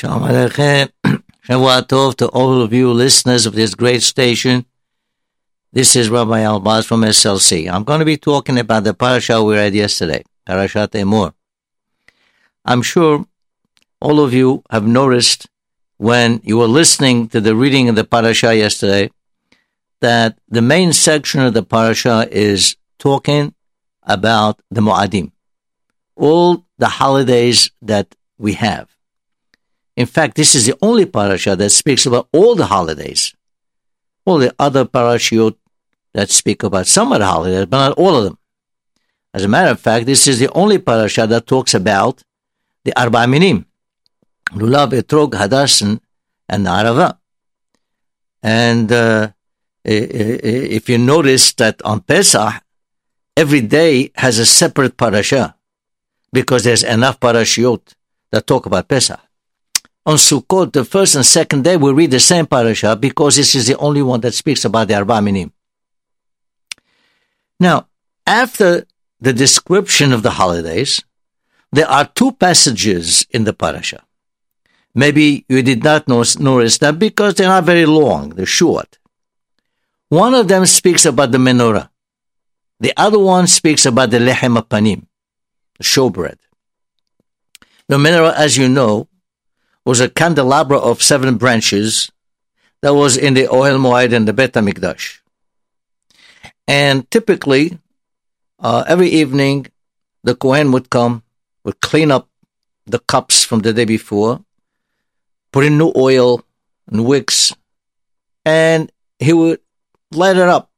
Shalom 0.00 0.22
Aleichem. 0.22 0.88
Shavua 1.46 1.86
Tov 1.86 2.14
to 2.14 2.28
all 2.28 2.62
of 2.62 2.72
you 2.72 2.90
listeners 2.90 3.44
of 3.44 3.52
this 3.54 3.74
great 3.74 4.00
station. 4.00 4.64
This 5.74 5.94
is 5.94 6.08
Rabbi 6.08 6.40
Albaz 6.40 6.86
from 6.86 7.02
SLC. 7.02 7.70
I'm 7.70 7.84
going 7.84 7.98
to 7.98 8.06
be 8.06 8.16
talking 8.16 8.58
about 8.58 8.84
the 8.84 8.94
parasha 8.94 9.42
we 9.42 9.56
read 9.56 9.74
yesterday, 9.74 10.24
Parashat 10.46 10.92
Emor. 10.92 11.34
I'm 12.64 12.80
sure 12.80 13.26
all 14.00 14.20
of 14.20 14.32
you 14.32 14.62
have 14.70 14.86
noticed 14.86 15.48
when 15.98 16.40
you 16.44 16.56
were 16.56 16.72
listening 16.80 17.28
to 17.28 17.38
the 17.38 17.54
reading 17.54 17.90
of 17.90 17.94
the 17.94 18.04
parasha 18.04 18.56
yesterday 18.56 19.10
that 20.00 20.38
the 20.48 20.62
main 20.62 20.94
section 20.94 21.42
of 21.42 21.52
the 21.52 21.62
parasha 21.62 22.26
is 22.30 22.74
talking 22.98 23.52
about 24.04 24.62
the 24.70 24.80
Mu'adim, 24.80 25.32
all 26.16 26.64
the 26.78 26.88
holidays 26.88 27.70
that 27.82 28.16
we 28.38 28.54
have. 28.54 28.88
In 30.00 30.06
fact, 30.06 30.34
this 30.34 30.54
is 30.54 30.64
the 30.64 30.76
only 30.80 31.04
parasha 31.04 31.54
that 31.56 31.68
speaks 31.68 32.06
about 32.06 32.26
all 32.32 32.54
the 32.54 32.64
holidays. 32.64 33.34
All 34.24 34.38
the 34.38 34.54
other 34.58 34.86
parashiyot 34.86 35.56
that 36.14 36.30
speak 36.30 36.62
about 36.62 36.86
some 36.86 37.12
of 37.12 37.18
the 37.18 37.26
holidays, 37.26 37.66
but 37.66 37.88
not 37.88 37.98
all 37.98 38.16
of 38.16 38.24
them. 38.24 38.38
As 39.34 39.44
a 39.44 39.48
matter 39.48 39.70
of 39.70 39.78
fact, 39.78 40.06
this 40.06 40.26
is 40.26 40.38
the 40.38 40.50
only 40.52 40.78
parasha 40.78 41.26
that 41.26 41.46
talks 41.46 41.74
about 41.74 42.22
the 42.84 42.98
Arba 42.98 43.26
Minim, 43.26 43.66
Lulav, 44.52 44.90
Etrog, 44.98 45.32
Hadasim, 45.32 46.00
and 46.48 46.66
Arava. 46.66 47.18
And 48.42 48.90
uh, 48.90 49.28
if 49.84 50.88
you 50.88 50.96
notice 50.96 51.52
that 51.60 51.82
on 51.82 52.00
Pesach, 52.00 52.54
every 53.36 53.60
day 53.60 54.12
has 54.14 54.38
a 54.38 54.46
separate 54.46 54.96
parasha 54.96 55.54
because 56.32 56.64
there's 56.64 56.84
enough 56.84 57.20
parashiot 57.20 57.94
that 58.32 58.46
talk 58.46 58.64
about 58.64 58.88
Pesach. 58.88 59.20
On 60.06 60.16
Sukkot, 60.16 60.72
the 60.72 60.84
first 60.84 61.14
and 61.14 61.26
second 61.26 61.64
day, 61.64 61.76
we 61.76 61.92
read 61.92 62.10
the 62.10 62.20
same 62.20 62.46
parasha 62.46 62.96
because 62.96 63.36
this 63.36 63.54
is 63.54 63.66
the 63.66 63.76
only 63.78 64.02
one 64.02 64.20
that 64.22 64.32
speaks 64.32 64.64
about 64.64 64.88
the 64.88 64.94
Arba 64.94 65.20
Minim. 65.20 65.52
Now, 67.58 67.88
after 68.26 68.86
the 69.20 69.34
description 69.34 70.12
of 70.12 70.22
the 70.22 70.30
holidays, 70.30 71.02
there 71.72 71.88
are 71.88 72.06
two 72.06 72.32
passages 72.32 73.26
in 73.30 73.44
the 73.44 73.52
parasha. 73.52 74.02
Maybe 74.94 75.44
you 75.48 75.62
did 75.62 75.84
not 75.84 76.08
notice 76.08 76.78
that 76.78 76.98
because 76.98 77.34
they're 77.34 77.48
not 77.48 77.64
very 77.64 77.86
long, 77.86 78.30
they're 78.30 78.46
short. 78.46 78.98
One 80.08 80.34
of 80.34 80.48
them 80.48 80.66
speaks 80.66 81.04
about 81.04 81.30
the 81.30 81.38
menorah. 81.38 81.90
The 82.80 82.92
other 82.96 83.18
one 83.18 83.46
speaks 83.46 83.84
about 83.86 84.10
the 84.10 84.18
lechem 84.18 84.58
apanim, 84.58 85.06
the 85.78 85.84
showbread. 85.84 86.38
The 87.86 87.98
menorah, 87.98 88.34
as 88.34 88.56
you 88.56 88.68
know, 88.68 89.06
was 89.90 89.98
a 89.98 90.08
candelabra 90.08 90.78
of 90.78 91.02
seven 91.02 91.36
branches 91.36 92.12
that 92.80 92.94
was 92.94 93.16
in 93.16 93.34
the 93.34 93.48
Ohel 93.48 93.74
Moed 93.84 94.12
and 94.12 94.28
the 94.28 94.32
Bet 94.32 94.52
HaMikdash. 94.52 95.18
And 96.68 97.10
typically, 97.10 97.76
uh, 98.60 98.84
every 98.86 99.08
evening, 99.08 99.66
the 100.22 100.36
Kohen 100.36 100.70
would 100.70 100.90
come, 100.90 101.24
would 101.64 101.80
clean 101.80 102.12
up 102.12 102.28
the 102.86 103.00
cups 103.00 103.44
from 103.44 103.66
the 103.66 103.72
day 103.72 103.84
before, 103.84 104.44
put 105.50 105.64
in 105.64 105.76
new 105.76 105.92
oil 105.96 106.44
and 106.86 107.04
wicks, 107.04 107.52
and 108.44 108.92
he 109.18 109.32
would 109.32 109.58
light 110.12 110.36
it 110.36 110.48
up. 110.48 110.70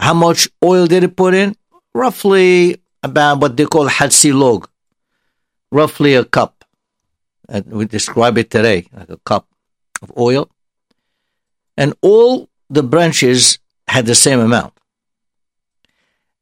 How 0.00 0.14
much 0.14 0.48
oil 0.64 0.88
did 0.88 1.04
he 1.04 1.08
put 1.08 1.34
in? 1.34 1.54
Roughly 1.94 2.82
about 3.00 3.38
what 3.38 3.56
they 3.56 3.66
call 3.66 3.86
hatsilog, 3.88 4.66
roughly 5.70 6.14
a 6.14 6.24
cup 6.24 6.57
and 7.48 7.66
we 7.66 7.84
describe 7.86 8.36
it 8.38 8.50
today 8.50 8.86
like 8.92 9.08
a 9.08 9.16
cup 9.18 9.46
of 10.02 10.12
oil. 10.18 10.50
And 11.76 11.94
all 12.02 12.48
the 12.68 12.82
branches 12.82 13.58
had 13.86 14.06
the 14.06 14.14
same 14.14 14.40
amount. 14.40 14.74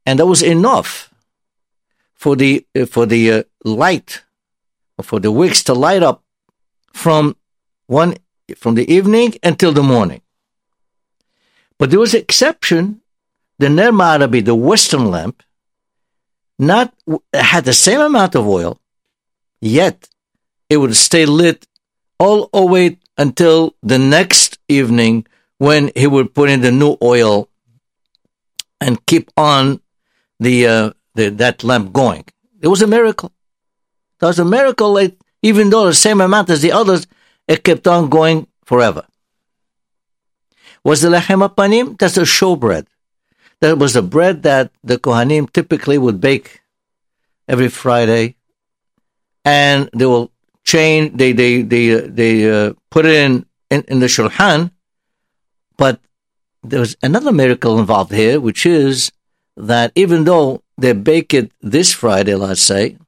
And 0.04 0.18
that 0.18 0.26
was 0.26 0.42
enough 0.42 1.12
for 2.14 2.36
the, 2.36 2.66
uh, 2.74 2.86
for 2.86 3.06
the 3.06 3.32
uh, 3.32 3.42
light, 3.64 4.22
for 5.02 5.20
the 5.20 5.30
wicks 5.30 5.62
to 5.64 5.74
light 5.74 6.02
up 6.02 6.22
from 6.92 7.36
one, 7.86 8.16
from 8.56 8.74
the 8.74 8.90
evening 8.92 9.34
until 9.42 9.72
the 9.72 9.82
morning. 9.82 10.22
But 11.78 11.90
there 11.90 12.00
was 12.00 12.14
an 12.14 12.20
exception. 12.20 13.02
The 13.58 13.68
Ner 13.68 13.90
the 14.42 14.54
Western 14.54 15.10
lamp, 15.10 15.42
not 16.58 16.92
had 17.32 17.64
the 17.64 17.72
same 17.72 18.00
amount 18.00 18.34
of 18.34 18.46
oil, 18.46 18.80
yet 19.60 20.08
it 20.68 20.76
would 20.78 20.96
stay 20.96 21.26
lit 21.26 21.66
all 22.18 22.48
the 22.52 22.64
way 22.64 22.98
until 23.16 23.74
the 23.82 23.98
next 23.98 24.58
evening 24.68 25.26
when 25.58 25.90
he 25.94 26.06
would 26.06 26.34
put 26.34 26.50
in 26.50 26.60
the 26.60 26.72
new 26.72 26.96
oil 27.02 27.48
and 28.80 29.04
keep 29.06 29.30
on 29.36 29.80
the, 30.38 30.66
uh, 30.66 30.90
the 31.14 31.30
that 31.30 31.64
lamp 31.64 31.92
going. 31.92 32.24
It 32.60 32.68
was 32.68 32.82
a 32.82 32.86
miracle. 32.86 33.32
It 34.20 34.24
was 34.24 34.38
a 34.38 34.44
miracle. 34.44 34.94
That 34.94 35.16
even 35.42 35.70
though 35.70 35.86
the 35.86 35.94
same 35.94 36.20
amount 36.20 36.50
as 36.50 36.62
the 36.62 36.72
others, 36.72 37.06
it 37.46 37.62
kept 37.64 37.86
on 37.86 38.08
going 38.08 38.46
forever. 38.64 39.06
Was 40.84 41.02
the 41.02 41.08
lechem 41.08 41.42
panim? 41.54 41.98
That's 41.98 42.16
a 42.16 42.22
showbread. 42.22 42.86
That 43.60 43.78
was 43.78 43.94
the 43.94 44.02
bread 44.02 44.42
that 44.42 44.70
the 44.84 44.98
Kohanim 44.98 45.50
typically 45.52 45.98
would 45.98 46.20
bake 46.20 46.60
every 47.48 47.68
Friday, 47.68 48.36
and 49.44 49.88
they 49.94 50.04
will 50.06 50.30
chain, 50.66 51.16
they 51.16 51.32
they 51.32 51.62
they 51.62 52.00
they 52.00 52.50
uh, 52.50 52.74
put 52.90 53.06
it 53.06 53.14
in, 53.14 53.46
in 53.70 53.82
in 53.88 54.00
the 54.00 54.06
shulchan, 54.06 54.70
but 55.76 56.00
there's 56.62 56.96
another 57.02 57.32
miracle 57.32 57.78
involved 57.78 58.12
here, 58.12 58.40
which 58.40 58.66
is 58.66 59.12
that 59.56 59.92
even 59.94 60.24
though 60.24 60.62
they 60.76 60.92
bake 60.92 61.32
it 61.32 61.52
this 61.62 61.92
Friday, 61.92 62.34
let's 62.34 62.60
say, 62.60 62.98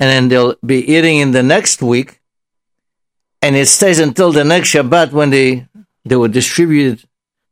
and 0.00 0.08
then 0.10 0.28
they'll 0.28 0.54
be 0.64 0.78
eating 0.94 1.18
in 1.18 1.32
the 1.32 1.42
next 1.42 1.82
week, 1.82 2.20
and 3.42 3.56
it 3.56 3.66
stays 3.66 3.98
until 3.98 4.32
the 4.32 4.44
next 4.44 4.72
Shabbat 4.72 5.12
when 5.12 5.30
they 5.30 5.66
they 6.04 6.16
were 6.16 6.28
distributed 6.28 7.04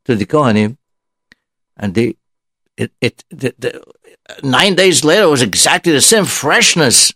to 0.05 0.15
the 0.15 0.25
Kohanim, 0.25 0.77
and 1.77 1.93
they 1.93 2.15
it 2.77 2.91
it 3.01 3.23
the, 3.29 3.53
the, 3.59 3.83
nine 4.41 4.75
days 4.75 5.03
later 5.03 5.27
was 5.27 5.41
exactly 5.41 5.91
the 5.91 6.01
same 6.01 6.25
freshness 6.25 7.13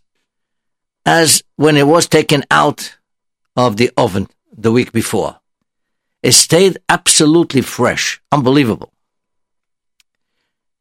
as 1.07 1.41
when 1.56 1.78
it 1.78 1.88
was 1.88 2.06
taken 2.06 2.44
out 2.51 2.97
of 3.56 3.78
the 3.78 3.90
oven 3.95 4.28
the 4.51 4.73
week 4.73 4.91
before. 4.91 5.40
It 6.22 6.34
stayed 6.34 6.78
absolutely 6.90 7.62
fresh. 7.62 8.22
Unbelievable. 8.29 8.91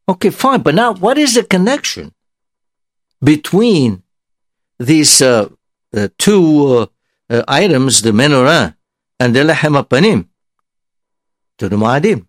Okay, 0.08 0.30
fine. 0.30 0.62
But 0.62 0.74
now, 0.74 0.94
what 0.94 1.16
is 1.16 1.34
the 1.34 1.44
connection 1.44 2.12
between 3.22 4.02
these 4.78 5.22
uh, 5.22 5.48
uh, 5.96 6.08
two 6.18 6.44
uh, 6.76 6.86
uh 7.30 7.44
items, 7.46 8.02
the 8.02 8.10
menorah 8.10 8.74
and 9.20 9.34
the 9.34 9.40
lechem 9.40 9.80
panim, 9.86 10.26
to 11.58 11.68
the 11.68 11.76
Ma'adim? 11.76 12.26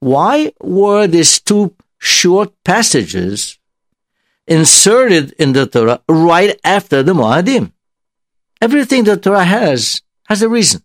Why 0.00 0.52
were 0.60 1.06
these 1.06 1.40
two 1.40 1.74
short 1.98 2.52
passages 2.62 3.58
inserted 4.48 5.32
in 5.38 5.52
the 5.52 5.66
Torah 5.66 6.00
right 6.08 6.58
after 6.64 7.02
the 7.02 7.12
Moadim. 7.12 7.72
Everything 8.60 9.04
the 9.04 9.16
Torah 9.16 9.44
has 9.44 10.02
has 10.26 10.42
a 10.42 10.48
reason. 10.48 10.82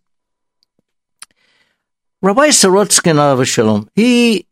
Rabbi 2.21 2.49
Sorotskin 2.49 3.17
of 3.17 3.45
Shalom, 3.47 3.89
he 3.95 4.47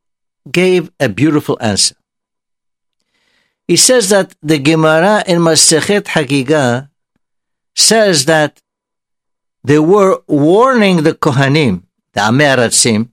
gave 0.49 0.91
a 0.99 1.07
beautiful 1.07 1.57
answer. 1.61 1.95
He 3.67 3.75
says 3.75 4.09
that 4.09 4.35
the 4.41 4.59
Gemara 4.59 5.23
in 5.27 5.39
Masechet 5.39 6.03
Hagiga 6.03 6.89
says 7.75 8.25
that 8.25 8.61
they 9.63 9.79
were 9.79 10.21
warning 10.27 11.03
the 11.03 11.13
Kohanim, 11.13 11.83
the 12.13 12.21
Ameratzim, 12.21 13.09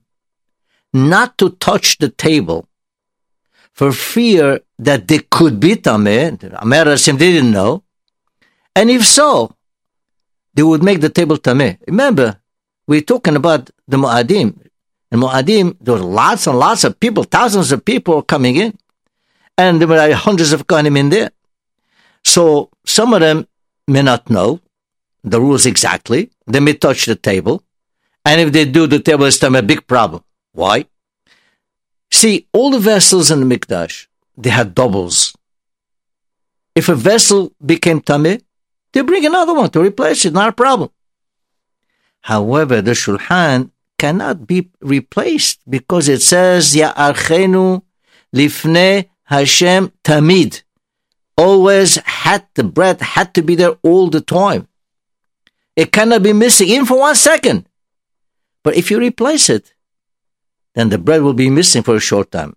not 0.91 1.37
to 1.37 1.51
touch 1.51 1.97
the 1.99 2.09
table 2.09 2.68
for 3.79 3.93
fear 3.93 4.59
that 4.77 5.07
they 5.07 5.19
could 5.19 5.57
be 5.57 5.73
Tameh. 5.77 6.37
Amerasim 6.63 7.17
didn't 7.17 7.49
know. 7.49 7.81
And 8.75 8.89
if 8.89 9.05
so, 9.05 9.55
they 10.53 10.63
would 10.63 10.83
make 10.83 10.99
the 10.99 11.07
table 11.07 11.37
Tameh. 11.37 11.77
Remember, 11.87 12.41
we're 12.87 13.07
talking 13.13 13.37
about 13.37 13.69
the 13.87 13.95
Mu'adim. 13.95 14.49
And 15.11 15.21
Mu'adim, 15.21 15.77
there 15.79 15.93
were 15.93 16.01
lots 16.01 16.45
and 16.45 16.59
lots 16.59 16.83
of 16.83 16.99
people, 16.99 17.23
thousands 17.23 17.71
of 17.71 17.85
people 17.85 18.21
coming 18.21 18.57
in. 18.57 18.77
And 19.57 19.79
there 19.79 19.87
were 19.87 20.13
hundreds 20.13 20.51
of 20.51 20.67
Kohanim 20.67 20.97
in 20.97 21.07
there. 21.07 21.31
So 22.25 22.71
some 22.85 23.13
of 23.13 23.21
them 23.21 23.47
may 23.87 24.01
not 24.01 24.29
know 24.29 24.59
the 25.23 25.39
rules 25.39 25.65
exactly. 25.65 26.31
They 26.47 26.59
may 26.59 26.73
touch 26.73 27.05
the 27.05 27.15
table. 27.15 27.63
And 28.25 28.41
if 28.41 28.51
they 28.51 28.65
do, 28.65 28.87
the 28.87 28.99
table 28.99 29.23
is 29.23 29.41
a 29.41 29.61
big 29.61 29.87
problem. 29.87 30.21
Why? 30.51 30.85
See, 32.11 32.47
all 32.53 32.71
the 32.71 32.79
vessels 32.79 33.31
in 33.31 33.47
the 33.47 33.57
Mikdash, 33.57 34.07
they 34.37 34.49
had 34.49 34.75
doubles. 34.75 35.35
If 36.75 36.89
a 36.89 36.95
vessel 36.95 37.53
became 37.63 38.01
tameh, 38.01 38.41
they 38.93 39.01
bring 39.01 39.25
another 39.25 39.53
one 39.53 39.69
to 39.71 39.81
replace 39.81 40.25
it, 40.25 40.33
not 40.33 40.49
a 40.49 40.53
problem. 40.53 40.89
However, 42.21 42.81
the 42.81 42.91
Shulchan 42.91 43.71
cannot 43.97 44.47
be 44.47 44.69
replaced 44.81 45.59
because 45.69 46.09
it 46.09 46.21
says, 46.21 46.73
Ya'archenu 46.73 47.83
lifne 48.35 49.09
Hashem 49.23 49.91
tamid. 50.03 50.63
Always 51.37 51.95
had, 51.97 52.47
the 52.55 52.63
bread 52.63 52.99
had 53.01 53.33
to 53.35 53.41
be 53.41 53.55
there 53.55 53.77
all 53.83 54.09
the 54.09 54.21
time. 54.21 54.67
It 55.75 55.91
cannot 55.91 56.23
be 56.23 56.33
missing 56.33 56.67
even 56.67 56.85
for 56.85 56.99
one 56.99 57.15
second. 57.15 57.67
But 58.63 58.75
if 58.75 58.91
you 58.91 58.99
replace 58.99 59.49
it, 59.49 59.73
then 60.79 60.87
the 60.87 60.97
bread 60.97 61.21
will 61.21 61.33
be 61.33 61.49
missing 61.49 61.83
for 61.83 61.97
a 61.97 61.99
short 61.99 62.31
time. 62.31 62.55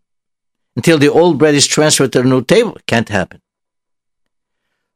Until 0.77 0.97
the 0.97 1.09
old 1.09 1.39
bread 1.39 1.57
is 1.57 1.67
transferred 1.67 2.13
to 2.13 2.23
the 2.23 2.29
new 2.29 2.43
table. 2.43 2.77
Can't 2.87 3.09
happen. 3.09 3.43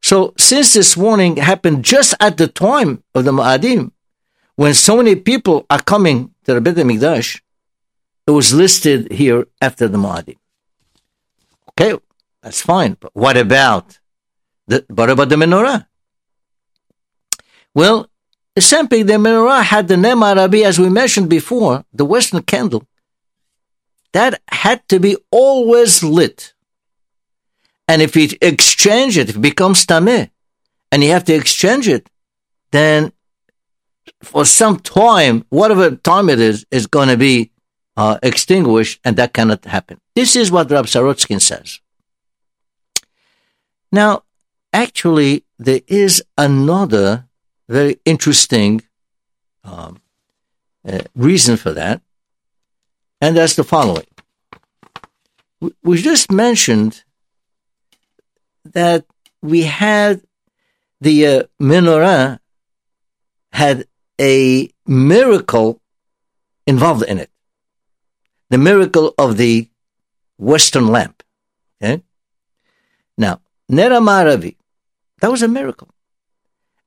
So 0.01 0.33
since 0.39 0.75
this 0.75 0.97
warning 0.97 1.39
happened 1.39 1.85
just 1.85 2.15
at 2.21 2.37
the 2.37 2.47
time 2.47 3.03
of 3.17 3.25
the 3.25 3.33
Ma'adim, 3.33 3.91
when 4.55 4.75
so 4.75 4.97
many 4.99 5.17
people 5.17 5.67
are 5.69 5.83
coming 5.83 6.35
to 6.45 6.55
the 6.55 6.61
Beit 6.61 6.77
HaMikdash, 6.77 7.41
it 8.29 8.31
was 8.31 8.55
listed 8.55 9.11
here 9.11 9.49
after 9.61 9.89
the 9.89 9.99
Ma'adim. 9.99 10.37
Okay, 11.71 11.99
that's 12.43 12.63
fine. 12.63 12.97
But 13.01 13.11
what 13.15 13.37
about 13.37 13.99
the, 14.69 14.85
what 14.89 15.11
about 15.11 15.31
the 15.31 15.37
menorah? 15.37 15.87
Well, 17.75 18.09
simply 18.57 19.03
the 19.03 19.15
menorah 19.15 19.65
had 19.65 19.89
the 19.89 19.97
Ner 19.97 20.15
Maravi, 20.15 20.65
as 20.65 20.79
we 20.79 20.89
mentioned 20.89 21.29
before, 21.29 21.85
the 21.93 22.05
Western 22.05 22.43
candle, 22.43 22.87
that 24.17 24.41
had 24.49 24.79
to 24.89 24.99
be 24.99 25.17
always 25.31 26.03
lit. 26.03 26.55
And 27.89 28.01
if 28.01 28.17
you 28.17 28.29
exchange 28.41 29.19
it, 29.19 29.29
it 29.29 29.41
becomes 29.41 29.85
tameh, 29.87 30.31
and 30.91 31.05
you 31.05 31.11
have 31.11 31.25
to 31.25 31.35
exchange 31.35 31.87
it, 31.97 32.09
then 32.71 33.13
for 34.23 34.45
some 34.45 34.79
time, 34.79 35.45
whatever 35.51 35.87
time 36.13 36.29
it 36.31 36.41
is, 36.41 36.67
is 36.71 36.87
going 36.87 37.09
to 37.09 37.17
be 37.17 37.51
uh, 37.97 38.19
extinguished, 38.23 39.01
and 39.05 39.17
that 39.17 39.33
cannot 39.33 39.65
happen. 39.65 40.01
This 40.15 40.35
is 40.35 40.51
what 40.51 40.71
Rab 40.71 40.87
Sorotskin 40.87 41.41
says. 41.41 41.81
Now, 43.93 44.23
actually, 44.73 45.45
there 45.59 45.83
is 45.87 46.23
another 46.37 47.27
very 47.69 47.99
interesting 48.05 48.83
um, 49.65 50.01
uh, 50.87 51.01
reason 51.15 51.57
for 51.57 51.73
that, 51.73 52.01
and 53.21 53.37
that's 53.37 53.55
the 53.55 53.65
following. 53.65 54.07
We 55.83 56.03
just 56.03 56.31
mentioned 56.31 57.03
that 58.65 59.05
we 59.43 59.63
had 59.63 60.23
the 61.01 61.27
uh, 61.27 61.43
menorah 61.61 62.39
had 63.53 63.87
a 64.21 64.71
miracle 64.87 65.81
involved 66.67 67.05
in 67.05 67.19
it. 67.19 67.31
The 68.51 68.59
miracle 68.59 69.15
of 69.19 69.37
the 69.37 69.69
Western 70.39 70.89
lamp. 70.89 71.23
Okay? 71.83 72.03
Now, 73.17 73.41
Nera 73.69 73.99
Maravi, 73.99 74.57
that 75.21 75.31
was 75.31 75.43
a 75.43 75.49
miracle. 75.49 75.89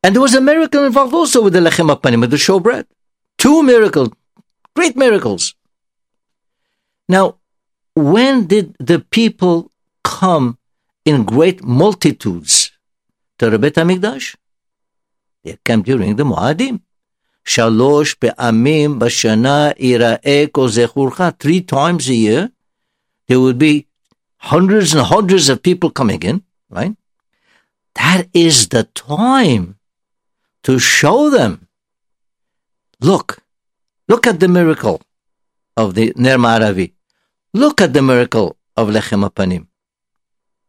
And 0.04 0.16
there 0.16 0.22
was 0.22 0.36
a 0.36 0.42
miracle 0.42 0.86
involved 0.86 1.14
also 1.14 1.42
with 1.42 1.54
the 1.54 1.60
Lechem 1.60 1.94
Apanim, 1.94 2.22
with 2.22 2.32
the 2.32 2.38
showbread. 2.38 2.86
Two 3.38 3.64
miracles, 3.64 4.10
great 4.76 4.96
miracles. 4.96 5.56
Now, 7.10 7.38
when 7.96 8.46
did 8.46 8.76
the 8.80 9.00
people 9.00 9.72
come 10.04 10.60
in 11.04 11.24
great 11.24 11.64
multitudes 11.64 12.72
to 13.40 13.50
the 13.50 13.58
Bet 13.58 13.74
HaMikdash? 13.74 14.36
They 15.44 15.58
came 15.66 15.82
during 15.82 16.16
the 16.18 16.24
Muadim. 16.24 16.82
Shalosh 17.46 18.20
pe'amim 18.20 19.00
bashana 19.00 19.76
ira'e 19.78 20.50
kozechurcha. 20.50 21.40
Three 21.40 21.62
times 21.62 22.10
a 22.10 22.14
year, 22.14 22.52
there 23.28 23.40
would 23.40 23.58
be 23.58 23.88
hundreds 24.38 24.94
and 24.94 25.02
hundreds 25.02 25.50
of 25.50 25.64
people 25.64 25.90
coming 25.90 26.22
in, 26.22 26.44
right? 26.70 26.96
That 27.96 28.28
is 28.34 28.68
the 28.68 28.84
time 28.84 29.80
to 30.64 30.78
show 30.78 31.32
them. 31.32 31.68
Look, 33.02 33.40
look 34.08 34.28
at 34.28 34.40
the 34.40 34.48
miracle 34.48 35.02
of 35.76 35.96
the 35.96 36.14
Ner 36.16 36.38
Maravi. 36.38 36.94
Look 37.54 37.82
at 37.82 37.94
the 37.94 38.02
miracle 38.02 38.58
of 38.78 38.90
Lechem 38.90 39.28
Apanim. 39.28 39.68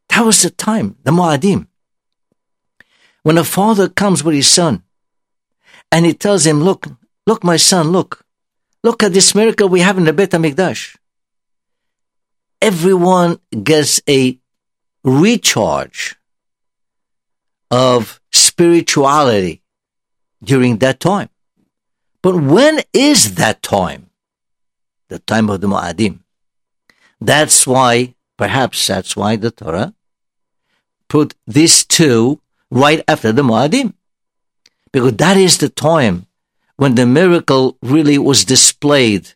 That 0.09 0.25
was 0.25 0.43
the 0.43 0.51
time, 0.51 0.97
the 1.05 1.11
Moadim. 1.11 1.67
When 3.23 3.37
a 3.37 3.45
father 3.45 3.89
comes 3.89 4.25
with 4.25 4.35
his 4.35 4.49
son 4.49 4.83
and 5.93 6.07
he 6.07 6.15
tells 6.15 6.47
him, 6.47 6.63
Look, 6.63 6.87
look, 7.27 7.45
my 7.45 7.59
son, 7.59 7.91
look. 7.91 8.25
Look 8.83 9.03
at 9.03 9.13
this 9.13 9.35
miracle 9.35 9.69
we 9.69 9.81
have 9.81 9.99
in 9.99 10.05
the 10.05 10.13
Beit 10.13 10.31
HaMikdash. 10.31 10.97
Everyone 12.63 13.39
gets 13.63 14.01
a 14.09 14.39
recharge 15.05 16.17
of 17.71 18.21
spirituality 18.33 19.63
during 20.43 20.79
that 20.79 20.99
time. 20.99 21.29
But 22.23 22.37
when 22.37 22.81
is 22.93 23.35
that 23.37 23.63
time? 23.63 24.11
The 25.09 25.19
time 25.19 25.51
of 25.51 25.61
the 25.61 25.69
Mu'adim. 25.69 26.21
That's 27.21 27.67
why, 27.67 28.15
perhaps 28.37 28.87
that's 28.87 29.17
why 29.17 29.37
the 29.37 29.51
Torah 29.51 29.95
put 31.09 31.35
these 31.47 31.85
two 31.85 32.41
right 32.71 33.03
after 33.09 33.33
the 33.33 33.43
Mu'adim 33.43 33.95
because 34.93 35.17
that 35.17 35.37
is 35.37 35.59
the 35.59 35.69
time 35.69 36.27
when 36.77 36.95
the 36.95 37.07
miracle 37.07 37.77
really 37.83 38.19
was 38.19 38.45
displayed 38.45 39.35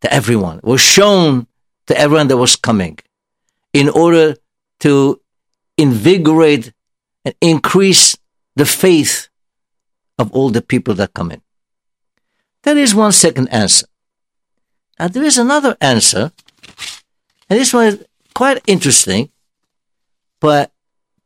to 0.00 0.12
everyone, 0.12 0.60
was 0.62 0.80
shown 0.80 1.46
to 1.86 1.98
everyone 1.98 2.28
that 2.28 2.36
was 2.36 2.56
coming 2.56 2.98
in 3.72 3.88
order 3.88 4.36
to 4.80 5.20
invigorate 5.76 6.72
and 7.24 7.34
increase 7.40 8.16
the 8.56 8.66
faith 8.66 9.28
of 10.18 10.32
all 10.32 10.50
the 10.50 10.62
people 10.62 10.94
that 10.94 11.14
come 11.14 11.30
in. 11.30 11.40
That 12.62 12.76
is 12.76 12.94
one 12.94 13.12
second 13.12 13.48
answer. 13.48 13.86
Now 14.98 15.08
there 15.08 15.24
is 15.24 15.38
another 15.38 15.76
answer, 15.80 16.32
and 17.48 17.58
this 17.58 17.72
one 17.72 17.86
is 17.86 18.04
quite 18.34 18.62
interesting, 18.66 19.30
but 20.40 20.72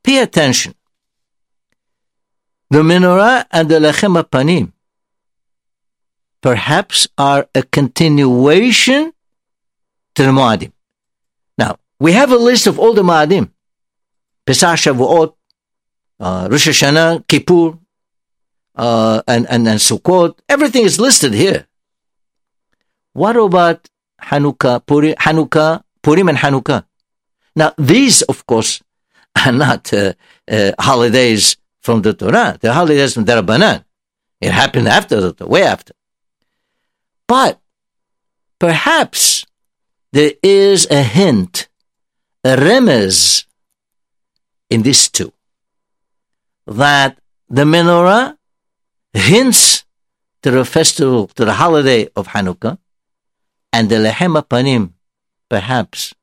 pay 0.02 0.18
attention. 0.18 0.74
The 2.70 2.82
menorah 2.82 3.46
and 3.50 3.68
the 3.68 3.78
lechem 3.78 4.22
panim 4.24 4.72
perhaps 6.44 7.08
are 7.16 7.48
a 7.54 7.62
continuation 7.62 9.10
to 10.14 10.22
the 10.24 10.28
Moadim. 10.30 10.72
Now, 11.56 11.78
we 11.98 12.12
have 12.12 12.32
a 12.32 12.36
list 12.36 12.66
of 12.66 12.78
all 12.78 12.92
the 12.92 13.02
Moadim. 13.02 13.50
Pesach, 14.44 14.76
Shavuot, 14.76 15.32
uh, 16.20 16.48
Rosh 16.50 16.68
Hashanah, 16.68 17.26
Kippur, 17.26 17.78
uh, 18.76 19.22
and, 19.26 19.46
and, 19.48 19.66
and 19.66 19.80
Sukkot. 19.80 20.38
Everything 20.46 20.84
is 20.84 21.00
listed 21.00 21.32
here. 21.32 21.66
What 23.14 23.36
about 23.36 23.88
Hanukkah, 24.30 24.84
Purim, 24.84 25.14
Hanukkah, 25.14 25.82
Purim 26.02 26.28
and 26.28 26.38
Hanukkah? 26.38 26.84
Now, 27.56 27.72
these, 27.78 28.22
of 28.22 28.46
course, 28.46 28.82
are 29.46 29.52
not 29.52 29.92
uh, 29.92 30.14
uh, 30.50 30.72
holidays 30.78 31.56
from 31.80 32.02
the 32.02 32.14
Torah. 32.14 32.58
The 32.60 32.72
holidays 32.72 33.14
from 33.14 33.24
the 33.24 33.32
Rabbanan. 33.42 33.84
It 34.40 34.52
happened 34.52 34.88
after 34.88 35.20
the 35.20 35.32
Torah, 35.32 35.50
way 35.50 35.62
after. 35.62 35.94
But 37.26 37.60
perhaps 38.58 39.46
there 40.12 40.32
is 40.42 40.86
a 40.90 41.02
hint, 41.02 41.68
a 42.44 42.56
remez 42.56 43.46
in 44.70 44.82
this 44.82 45.08
too, 45.08 45.32
that 46.66 47.18
the 47.48 47.64
menorah 47.64 48.36
hints 49.12 49.84
to 50.42 50.50
the 50.50 50.64
festival, 50.64 51.28
to 51.28 51.44
the 51.44 51.54
holiday 51.54 52.08
of 52.16 52.28
Hanukkah, 52.28 52.78
and 53.74 53.88
the 53.88 53.98
Lehem 53.98 54.34
Panim 54.52 54.92
perhaps 55.48 56.14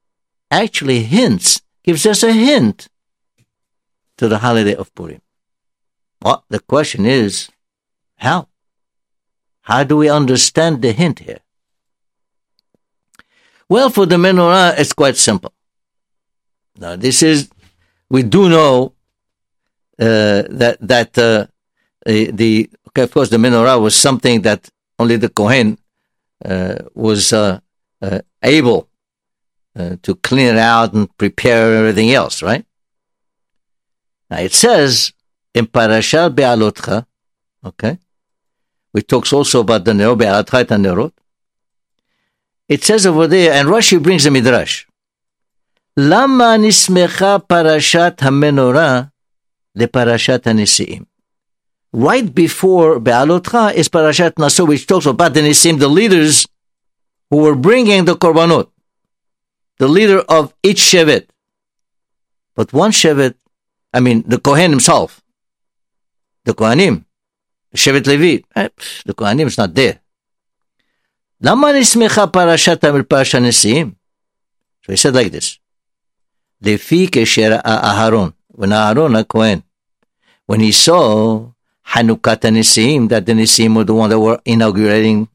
actually 0.50 1.04
hints, 1.04 1.62
gives 1.84 2.06
us 2.06 2.24
a 2.24 2.32
hint 2.32 2.88
to 4.18 4.30
the 4.30 4.38
holiday 4.38 4.74
of 4.74 4.94
Purim. 4.96 5.22
Well, 6.22 6.46
the 6.50 6.60
question 6.60 7.06
is, 7.06 7.50
how? 8.16 8.48
How 9.64 9.84
do 9.84 9.98
we 9.98 10.08
understand 10.10 10.82
the 10.82 10.94
hint 10.94 11.20
here? 11.20 11.42
Well, 13.68 13.90
for 13.90 14.06
the 14.06 14.16
menorah, 14.16 14.80
it's 14.80 14.94
quite 14.94 15.18
simple. 15.18 15.54
Now, 16.78 16.96
this 16.96 17.22
is, 17.22 17.50
we 18.10 18.24
do 18.24 18.48
know 18.48 18.94
uh, 20.00 20.44
that 20.62 20.78
that 20.82 21.18
uh, 21.18 21.48
the 22.06 22.70
okay, 22.88 23.04
of 23.04 23.12
course 23.12 23.30
the 23.30 23.38
menorah 23.38 23.80
was 23.80 23.96
something 23.96 24.42
that 24.42 24.70
only 24.98 25.18
the 25.18 25.30
kohen 25.30 25.78
uh, 26.44 26.76
was 26.96 27.34
uh, 27.34 27.60
uh, 28.02 28.20
able 28.42 28.88
to 30.02 30.16
clean 30.16 30.48
it 30.48 30.58
out 30.58 30.94
and 30.94 31.16
prepare 31.18 31.76
everything 31.78 32.12
else, 32.12 32.42
right? 32.44 32.66
Now 34.30 34.40
it 34.40 34.54
says 34.54 35.14
in 35.54 35.68
Parashat 35.68 36.36
Be'alotcha, 36.36 37.06
okay, 37.66 38.00
which 38.92 39.08
talks 39.08 39.32
also 39.32 39.62
about 39.62 39.86
the 39.86 39.94
Nerot, 39.94 40.18
Be'alotcha 40.18 40.58
et 40.58 40.68
Nerot. 40.68 41.14
It 42.68 42.84
says 42.84 43.06
over 43.06 43.28
there, 43.28 43.54
and 43.54 43.70
Rashi 43.70 44.02
brings 44.02 44.26
a 44.26 44.32
midrash. 44.32 44.86
Lama 45.98 46.58
nismecha 46.58 47.46
parashat 47.46 48.18
hamenorah 48.18 49.12
leparashat 49.78 50.40
hanesi'im 50.40 51.06
right 51.94 52.34
before 52.34 53.00
Be'alotcha 53.00 53.74
is 53.76 53.90
Parashat 53.90 54.38
Naso, 54.38 54.66
which 54.66 54.88
talks 54.88 55.06
about 55.06 55.34
the 55.34 55.42
Nisim, 55.42 55.80
the 55.80 55.88
leaders 55.88 56.48
who 57.30 57.38
were 57.38 57.56
bringing 57.56 58.06
the 58.06 58.16
Korbanot, 58.16 58.70
the 59.78 59.88
leader 59.88 60.20
of 60.20 60.54
each 60.64 60.80
Shevet. 60.80 61.28
But 62.56 62.74
one 62.74 62.92
Shevet, 62.92 63.36
I 63.94 64.00
mean, 64.00 64.24
the 64.28 64.40
Kohen 64.40 64.72
himself, 64.72 65.22
the 66.46 66.54
Kohanim, 66.54 67.06
Shevet 67.76 68.08
Levi, 68.08 68.44
eh, 68.56 68.70
the 69.06 69.14
Kohanim 69.14 69.48
is 69.48 69.58
not 69.58 69.74
there. 69.74 70.00
למה 71.42 71.72
נסמכה 71.72 72.32
Parashat 72.32 72.84
על 72.84 73.04
Parashat 73.04 73.36
הנשיאים? 73.36 73.96
So 74.86 74.92
he 74.92 74.98
said 74.98 75.16
like 75.16 75.32
this. 75.32 75.58
Lefi 76.64 77.10
כשראה 77.10 77.62
Aharon 77.64 78.34
when 78.54 78.70
Aharon, 78.70 79.18
a 79.18 79.24
Kohen, 79.24 79.64
when 80.46 80.60
he 80.60 80.72
saw 80.72 81.51
Hanukkah 81.92 82.38
Nisim, 82.38 83.10
that 83.10 83.26
the 83.26 83.34
Nisim 83.34 83.76
were 83.76 83.84
the 83.84 83.94
one 83.94 84.10
that 84.10 84.20
were 84.20 84.40
inaugurating 84.46 85.28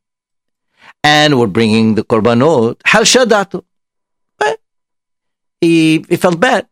and 1.05 1.39
were 1.39 1.47
bringing 1.47 1.95
the 1.95 2.03
Korbanot. 2.03 2.81
Hal 2.85 3.03
Shadato. 3.03 3.65
Eh, 4.43 4.57
he, 5.61 6.05
he 6.09 6.17
felt 6.17 6.41
bad. 6.41 6.67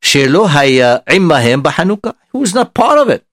Shelo 0.00 0.48
Haya 0.48 1.02
Immahem 1.08 1.62
Bahanukkah. 1.62 2.14
He 2.32 2.38
was 2.38 2.54
not 2.54 2.72
part 2.72 2.98
of 2.98 3.08
it. 3.08 3.24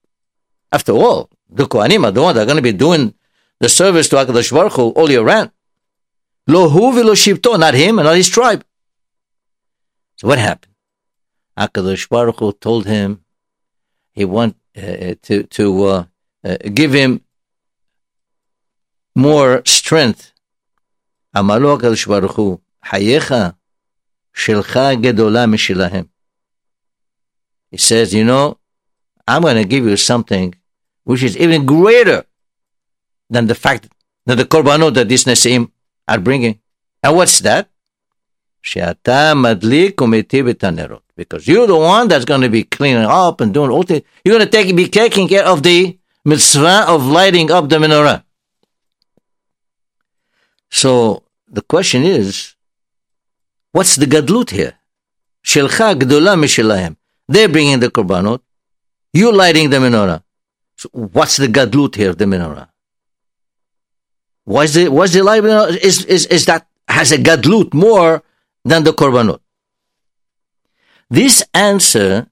After 0.72 0.92
all, 0.92 1.30
the 1.48 1.66
Kohanim 1.66 2.04
are 2.04 2.10
the 2.10 2.22
ones 2.22 2.34
that 2.34 2.42
are 2.42 2.46
going 2.46 2.56
to 2.56 2.62
be 2.62 2.72
doing 2.72 3.14
the 3.60 3.68
service 3.68 4.08
to 4.08 4.16
HaKadosh 4.16 4.52
Baruch 4.52 4.72
Hu 4.72 4.90
all 4.90 5.10
year 5.10 5.22
round. 5.22 5.50
Lohu 6.48 6.92
v'lo 6.92 7.14
shibto, 7.14 7.58
not 7.58 7.74
him 7.74 7.98
and 7.98 8.06
not 8.06 8.16
his 8.16 8.28
tribe. 8.28 8.64
So 10.16 10.28
what 10.28 10.38
happened? 10.38 10.74
HaKadosh 11.56 12.08
Baruch 12.08 12.38
Hu 12.40 12.52
told 12.52 12.86
him 12.86 13.24
he 14.12 14.24
want 14.24 14.56
uh, 14.77 15.15
to, 15.21 15.43
to 15.43 15.85
uh, 15.85 16.03
uh, 16.43 16.57
give 16.73 16.93
him 16.93 17.21
more 19.15 19.61
strength. 19.65 20.31
אמר 21.37 21.59
לו 21.59 21.73
הקדוש 21.73 22.05
ברוך 22.05 22.35
הוא, 22.35 22.57
חייך 22.85 23.33
שלך 24.33 24.79
גדולה 25.01 25.45
משלהם. 25.47 26.05
He 27.71 27.77
says, 27.77 28.13
you 28.13 28.23
know, 28.23 28.57
I'm 29.27 29.41
going 29.41 29.57
to 29.57 29.65
give 29.65 29.85
you 29.85 29.97
something 29.97 30.53
which 31.03 31.23
is 31.23 31.35
even 31.37 31.65
greater 31.65 32.25
than 33.29 33.47
the 33.47 33.55
fact 33.55 33.87
that 34.25 34.35
the 34.35 34.45
korbanot 34.45 34.93
that 34.93 35.09
these 35.09 35.25
Nesim 35.25 35.71
are 36.07 36.19
bringing. 36.19 36.59
And 37.03 37.15
what's 37.15 37.39
that? 37.39 37.69
Shata 38.62 39.34
madlik 39.34 39.92
umitib 39.94 40.52
etanerot. 40.52 41.02
Because 41.16 41.46
you're 41.46 41.66
the 41.66 41.76
one 41.76 42.08
that's 42.08 42.24
going 42.24 42.40
to 42.42 42.48
be 42.48 42.62
cleaning 42.64 43.04
up 43.04 43.40
and 43.40 43.52
doing 43.52 43.70
all 43.70 43.82
the 43.82 44.02
You're 44.24 44.36
going 44.38 44.46
to 44.46 44.50
take, 44.50 44.74
be 44.74 44.88
taking 44.88 45.28
care 45.28 45.44
of 45.44 45.62
the 45.62 45.98
mitzvah 46.24 46.86
of 46.88 47.06
lighting 47.06 47.50
up 47.50 47.68
the 47.68 47.76
menorah. 47.76 48.22
So 50.70 51.24
the 51.48 51.62
question 51.62 52.04
is, 52.04 52.54
what's 53.72 53.96
the 53.96 54.06
gadlut 54.06 54.50
here? 54.50 54.74
Shelcha 55.44 55.94
gdola 55.94 56.38
mishilahem. 56.38 56.96
They're 57.28 57.48
bringing 57.48 57.80
the 57.80 57.90
korbanot. 57.90 58.40
You're 59.12 59.32
lighting 59.32 59.70
the 59.70 59.78
menorah. 59.78 60.22
So 60.76 60.88
what's 60.92 61.36
the 61.36 61.48
gadlut 61.48 61.96
here, 61.96 62.14
the 62.14 62.24
menorah? 62.24 62.68
What's 64.44 64.74
the, 64.74 64.88
what's 64.88 65.12
the 65.12 65.22
light? 65.22 65.44
Is, 65.82 66.04
is, 66.04 66.26
is 66.26 66.46
that, 66.46 66.66
has 66.88 67.12
a 67.12 67.18
gadlut 67.18 67.72
more 67.74 68.22
than 68.70 68.84
the 68.84 68.92
korbanot? 68.92 69.40
This 71.10 71.42
answer, 71.52 72.30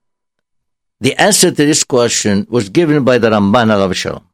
the 1.01 1.15
answer 1.21 1.51
to 1.51 1.63
this 1.71 1.83
question 1.83 2.47
was 2.49 2.69
given 2.69 3.03
by 3.03 3.19
the 3.19 3.31
Ramban 3.31 3.71
al 3.75 3.93
Shalom. 3.93 4.27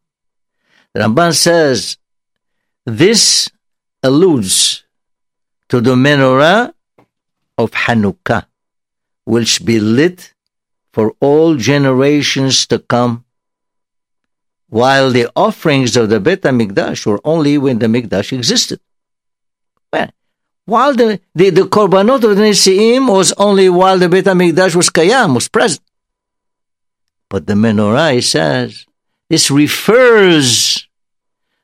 The 0.93 1.01
Ramban 1.01 1.33
says, 1.35 1.97
this 2.85 3.51
alludes 4.03 4.85
to 5.71 5.81
the 5.81 5.95
menorah 5.95 6.75
of 7.57 7.71
Hanukkah, 7.73 8.45
which 9.25 9.65
be 9.65 9.81
lit 9.81 10.35
for 10.93 11.17
all 11.21 11.57
generations 11.57 12.67
to 12.67 12.79
come, 12.79 13.25
while 14.69 15.11
the 15.11 15.27
offerings 15.35 15.97
of 15.97 16.11
the 16.11 16.21
Bet 16.21 16.43
HaMikdash 16.43 17.07
were 17.07 17.21
only 17.25 17.57
when 17.57 17.79
the 17.79 17.87
Mikdash 17.87 18.37
existed. 18.37 18.79
Well, 19.91 20.11
while 20.67 20.95
the, 20.95 21.21
the, 21.35 21.51
the 21.51 21.63
Korbanot 21.63 22.25
of 22.25 22.37
the 22.37 22.43
Nisi'im 22.43 23.13
was 23.13 23.33
only 23.33 23.69
while 23.69 23.99
the 23.99 24.09
Bet 24.09 24.25
HaMikdash 24.25 24.75
was 24.75 24.91
Kayam, 24.91 25.35
was 25.35 25.49
present. 25.49 25.83
But 27.29 27.47
the 27.47 27.55
menorah, 27.55 28.15
he 28.15 28.21
says, 28.21 28.87
this 29.29 29.51
refers 29.51 30.89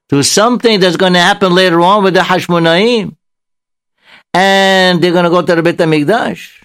to 0.08 0.22
something 0.22 0.80
that's 0.80 0.96
going 0.96 1.12
to 1.12 1.20
happen 1.20 1.54
later 1.54 1.80
on 1.80 2.02
with 2.02 2.14
the 2.14 2.20
Hashmonaim. 2.20 3.16
And 4.34 5.02
they're 5.02 5.12
going 5.12 5.24
to 5.24 5.30
go 5.30 5.42
to 5.42 5.54
the 5.54 5.62
Bet 5.62 5.76
HaMikdash. 5.76 6.64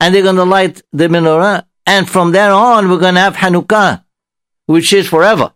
And 0.00 0.14
they're 0.14 0.22
going 0.22 0.36
to 0.36 0.44
light 0.44 0.82
the 0.92 1.08
menorah. 1.08 1.64
And 1.86 2.08
from 2.08 2.32
there 2.32 2.52
on, 2.52 2.88
we're 2.88 2.98
going 2.98 3.14
to 3.14 3.20
have 3.20 3.36
Hanukkah, 3.36 4.04
which 4.66 4.92
is 4.92 5.08
forever. 5.08 5.52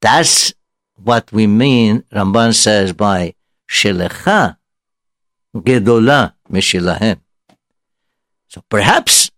That's 0.00 0.54
what 0.96 1.30
we 1.32 1.46
mean, 1.46 2.04
Ramban 2.12 2.54
says, 2.54 2.92
by 2.92 3.34
Shelecha 3.70 4.56
Gedola 5.54 6.34
Meshilahem. 6.50 7.20
So 8.48 8.64
perhaps 8.68 9.30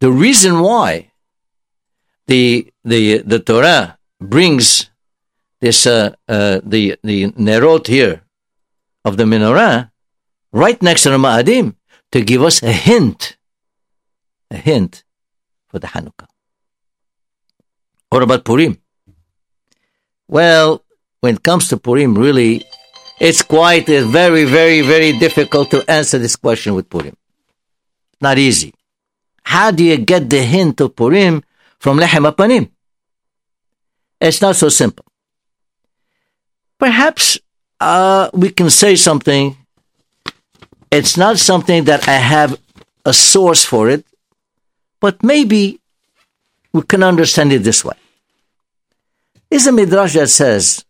the 0.00 0.10
reason 0.10 0.58
why 0.60 1.12
the, 2.26 2.72
the, 2.84 3.18
the 3.18 3.38
Torah 3.38 3.98
brings 4.20 4.90
this, 5.60 5.86
uh, 5.86 6.14
uh, 6.28 6.60
the, 6.64 6.98
the 7.04 7.30
Nerot 7.32 7.86
here 7.86 8.22
of 9.04 9.16
the 9.16 9.24
menorah 9.24 9.92
right 10.50 10.82
next 10.82 11.04
to 11.04 11.10
the 11.10 11.18
Ma'adim 11.18 11.76
to 12.10 12.20
give 12.22 12.42
us 12.42 12.62
a 12.62 12.72
hint, 12.72 13.36
a 14.50 14.56
hint 14.56 15.04
for 15.68 15.78
the 15.78 15.86
Hanukkah. 15.86 16.26
What 18.10 18.22
about 18.22 18.44
Purim? 18.44 18.78
Well, 20.26 20.84
when 21.20 21.36
it 21.36 21.42
comes 21.42 21.68
to 21.68 21.76
Purim, 21.76 22.18
really, 22.18 22.64
it's 23.18 23.42
quite 23.42 23.86
very, 23.86 24.44
very, 24.44 24.82
very 24.82 25.18
difficult 25.18 25.70
to 25.70 25.90
answer 25.90 26.18
this 26.18 26.36
question 26.36 26.74
with 26.74 26.88
Purim. 26.88 27.16
Not 28.20 28.38
easy. 28.38 28.74
How 29.42 29.70
do 29.70 29.84
you 29.84 29.96
get 29.96 30.28
the 30.28 30.42
hint 30.42 30.80
of 30.80 30.96
Purim 30.96 31.42
from 31.78 31.98
Lechem 31.98 32.30
Apanim? 32.30 32.70
It's 34.20 34.40
not 34.40 34.56
so 34.56 34.68
simple. 34.68 35.04
Perhaps 36.78 37.38
uh, 37.80 38.30
we 38.32 38.50
can 38.50 38.70
say 38.70 38.96
something. 38.96 39.56
It's 40.90 41.16
not 41.16 41.38
something 41.38 41.84
that 41.84 42.08
I 42.08 42.14
have 42.14 42.58
a 43.04 43.12
source 43.12 43.64
for 43.64 43.88
it, 43.88 44.04
but 45.00 45.22
maybe 45.22 45.80
we 46.72 46.82
can 46.82 47.02
understand 47.02 47.52
it 47.52 47.60
this 47.62 47.84
way. 47.84 47.96
Is 49.50 49.66
a 49.66 49.72
midrash 49.72 50.14
that 50.14 50.28
says 50.28 50.84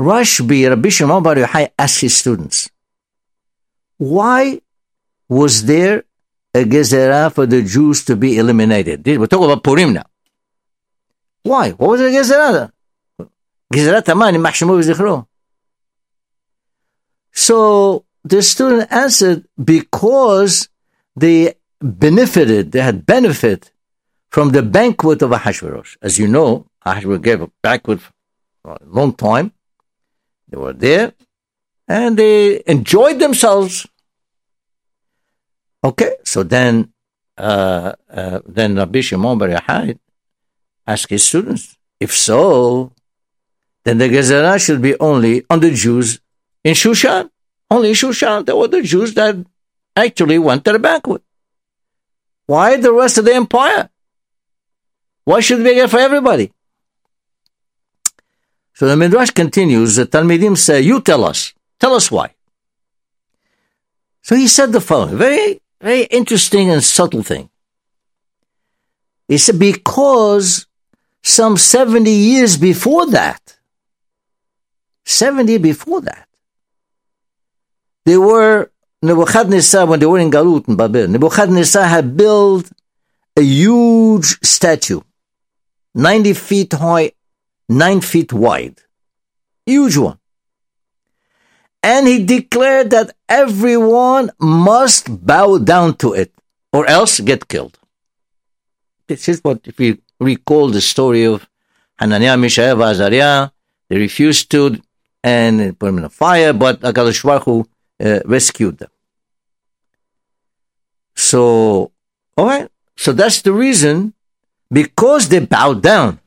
Rashbi, 0.00 0.66
Rabbi 0.68 0.88
Shimon 0.88 1.22
Bar 1.22 1.34
Yochai 1.36 1.70
asked 1.78 2.00
his 2.00 2.16
students, 2.16 2.70
why 3.98 4.62
was 5.28 5.66
there 5.66 6.04
a 6.54 6.64
gezerah 6.64 7.32
for 7.32 7.44
the 7.44 7.60
Jews 7.62 8.04
to 8.06 8.16
be 8.16 8.38
eliminated? 8.38 9.04
We're 9.06 9.26
talking 9.26 9.44
about 9.44 9.62
Purim 9.62 9.92
now. 9.92 10.06
Why? 11.42 11.72
What 11.72 11.90
was 11.90 12.00
the 12.00 12.06
gezerah? 12.06 12.72
Gezerah 13.72 14.02
taman 14.02 14.34
in 14.36 15.26
So 17.32 18.04
the 18.24 18.42
student 18.42 18.90
answered, 18.90 19.46
because 19.62 20.68
they 21.14 21.54
benefited, 21.80 22.72
they 22.72 22.80
had 22.80 23.04
benefit 23.04 23.70
from 24.30 24.50
the 24.52 24.62
banquet 24.62 25.20
of 25.20 25.32
Ahasuerus. 25.32 25.98
As 26.00 26.18
you 26.18 26.26
know, 26.26 26.66
Ahasuerus 26.86 27.20
gave 27.20 27.42
a 27.42 27.50
banquet 27.62 28.00
for 28.00 28.12
a 28.64 28.78
long 28.86 29.12
time. 29.12 29.52
They 30.50 30.56
were 30.56 30.72
there 30.72 31.12
and 31.86 32.16
they 32.16 32.62
enjoyed 32.66 33.18
themselves. 33.18 33.86
Okay, 35.82 36.16
so 36.24 36.42
then, 36.42 36.92
uh, 37.38 37.92
uh, 38.12 38.40
then 38.46 38.76
Rabbi 38.76 39.00
Shimon 39.00 39.38
Bar 39.38 39.48
Yochai 39.48 39.98
asked 40.86 41.08
his 41.08 41.24
students, 41.24 41.78
if 42.00 42.12
so, 42.12 42.92
then 43.84 43.98
the 43.98 44.08
Gezerah 44.08 44.64
should 44.64 44.82
be 44.82 44.98
only 44.98 45.44
on 45.48 45.60
the 45.60 45.70
Jews 45.70 46.20
in 46.64 46.74
Shushan. 46.74 47.30
Only 47.70 47.90
in 47.90 47.94
Shushan. 47.94 48.44
There 48.44 48.56
were 48.56 48.68
the 48.68 48.82
Jews 48.82 49.14
that 49.14 49.36
actually 49.96 50.38
went 50.38 50.64
to 50.64 50.72
the 50.72 50.78
banquet. 50.78 51.22
Why 52.46 52.76
the 52.76 52.92
rest 52.92 53.18
of 53.18 53.24
the 53.24 53.34
empire? 53.34 53.88
Why 55.24 55.40
should 55.40 55.60
it 55.60 55.64
be 55.64 55.86
for 55.86 55.98
everybody? 55.98 56.52
So 58.80 58.88
the 58.88 58.96
Midrash 58.96 59.28
continues, 59.32 59.96
the 59.96 60.06
Talmidim 60.06 60.56
say, 60.56 60.80
you 60.80 61.02
tell 61.02 61.26
us. 61.26 61.52
Tell 61.78 61.92
us 61.92 62.10
why. 62.10 62.32
So 64.22 64.34
he 64.34 64.48
said 64.48 64.72
the 64.72 64.80
following, 64.80 65.18
very, 65.18 65.60
very 65.82 66.04
interesting 66.04 66.70
and 66.70 66.82
subtle 66.82 67.22
thing. 67.22 67.50
He 69.28 69.36
said, 69.36 69.58
because 69.58 70.66
some 71.22 71.58
70 71.58 72.10
years 72.10 72.56
before 72.56 73.04
that, 73.10 73.58
70 75.04 75.58
before 75.58 76.00
that, 76.00 76.26
they 78.06 78.16
were, 78.16 78.70
Nebuchadnezzar, 79.02 79.84
when 79.84 80.00
they 80.00 80.06
were 80.06 80.20
in 80.20 80.30
Galut 80.30 80.66
in 80.68 80.76
Babel, 80.76 81.06
Nebuchadnezzar 81.06 81.84
had 81.84 82.16
built 82.16 82.70
a 83.36 83.42
huge 83.42 84.38
statue, 84.42 85.02
90 85.94 86.32
feet 86.32 86.72
high, 86.72 87.12
9 87.70 88.00
feet 88.00 88.32
wide. 88.32 88.80
Huge 89.64 89.96
one. 89.96 90.18
And 91.82 92.06
he 92.08 92.24
declared 92.24 92.90
that 92.90 93.14
everyone 93.28 94.30
must 94.40 95.24
bow 95.24 95.58
down 95.58 95.94
to 95.98 96.12
it 96.12 96.32
or 96.72 96.84
else 96.86 97.20
get 97.20 97.46
killed. 97.48 97.78
This 99.06 99.28
is 99.28 99.40
what, 99.42 99.60
if 99.64 99.78
you 99.78 99.98
recall 100.18 100.68
the 100.68 100.80
story 100.80 101.24
of 101.24 101.48
Hananiah, 101.98 102.36
Mishael, 102.36 102.82
Azariah, 102.82 103.50
they 103.88 103.98
refused 103.98 104.50
to 104.50 104.76
and 105.22 105.78
put 105.78 105.86
them 105.86 105.98
in 105.98 106.04
a 106.04 106.10
fire, 106.10 106.52
but 106.52 106.80
HaKadosh 106.80 107.22
Baruch 107.24 107.44
Hu, 107.44 107.66
uh, 108.04 108.20
rescued 108.24 108.78
them. 108.78 108.90
So, 111.14 111.92
all 112.36 112.46
right. 112.46 112.68
So 112.96 113.12
that's 113.12 113.42
the 113.42 113.52
reason, 113.52 114.14
because 114.72 115.28
they 115.28 115.38
bowed 115.38 115.82
down 115.82 116.20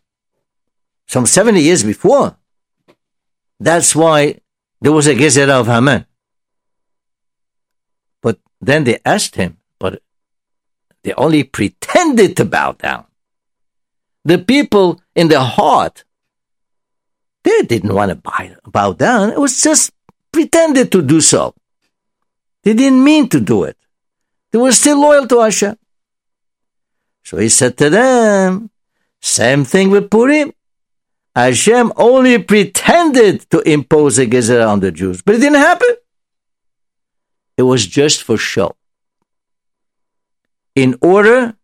some 1.14 1.28
70 1.28 1.62
years 1.62 1.84
before. 1.84 2.36
That's 3.60 3.96
why 3.96 4.42
there 4.82 4.92
was 4.92 5.06
a 5.06 5.14
Gezerah 5.14 5.60
of 5.62 5.68
Haman. 5.68 6.08
But 8.24 8.40
then 8.60 8.84
they 8.84 8.98
asked 9.06 9.36
him, 9.36 9.58
but 9.78 10.02
they 11.04 11.14
only 11.14 11.44
pretended 11.44 12.36
to 12.38 12.46
bow 12.46 12.72
down. 12.72 13.06
The 14.26 14.40
people 14.40 15.02
in 15.14 15.28
their 15.28 15.48
heart, 15.58 16.04
they 17.44 17.62
didn't 17.62 17.94
want 17.94 18.10
to 18.10 18.18
bow, 18.72 18.94
down. 18.94 19.30
It 19.30 19.40
was 19.40 19.62
just 19.62 19.92
pretended 20.32 20.92
to 20.94 21.04
do 21.04 21.22
so. 21.22 21.54
They 22.64 22.74
didn't 22.74 23.04
mean 23.04 23.30
to 23.30 23.40
do 23.40 23.66
it. 23.66 23.78
They 24.52 24.58
were 24.58 24.72
still 24.72 25.00
loyal 25.00 25.28
to 25.28 25.42
Hashem. 25.42 25.78
So 27.24 27.38
he 27.38 27.50
said 27.50 27.78
to 27.78 27.92
them, 27.92 28.72
same 29.22 29.64
thing 29.64 29.92
with 29.92 30.10
Purim. 30.10 30.54
Hashem 31.36 31.92
only 31.96 32.38
pretended 32.38 33.50
to 33.50 33.60
impose 33.62 34.20
a 34.20 34.28
gezerah 34.28 34.68
on 34.68 34.80
the 34.82 34.92
Jews, 34.92 35.22
but 35.22 35.36
it 35.36 35.40
didn't 35.40 35.56
happen. 35.56 35.96
It 37.58 37.64
was 37.64 37.88
just 37.88 38.24
for 38.24 38.38
show. 38.38 38.76
In 40.76 40.98
order 41.02 41.56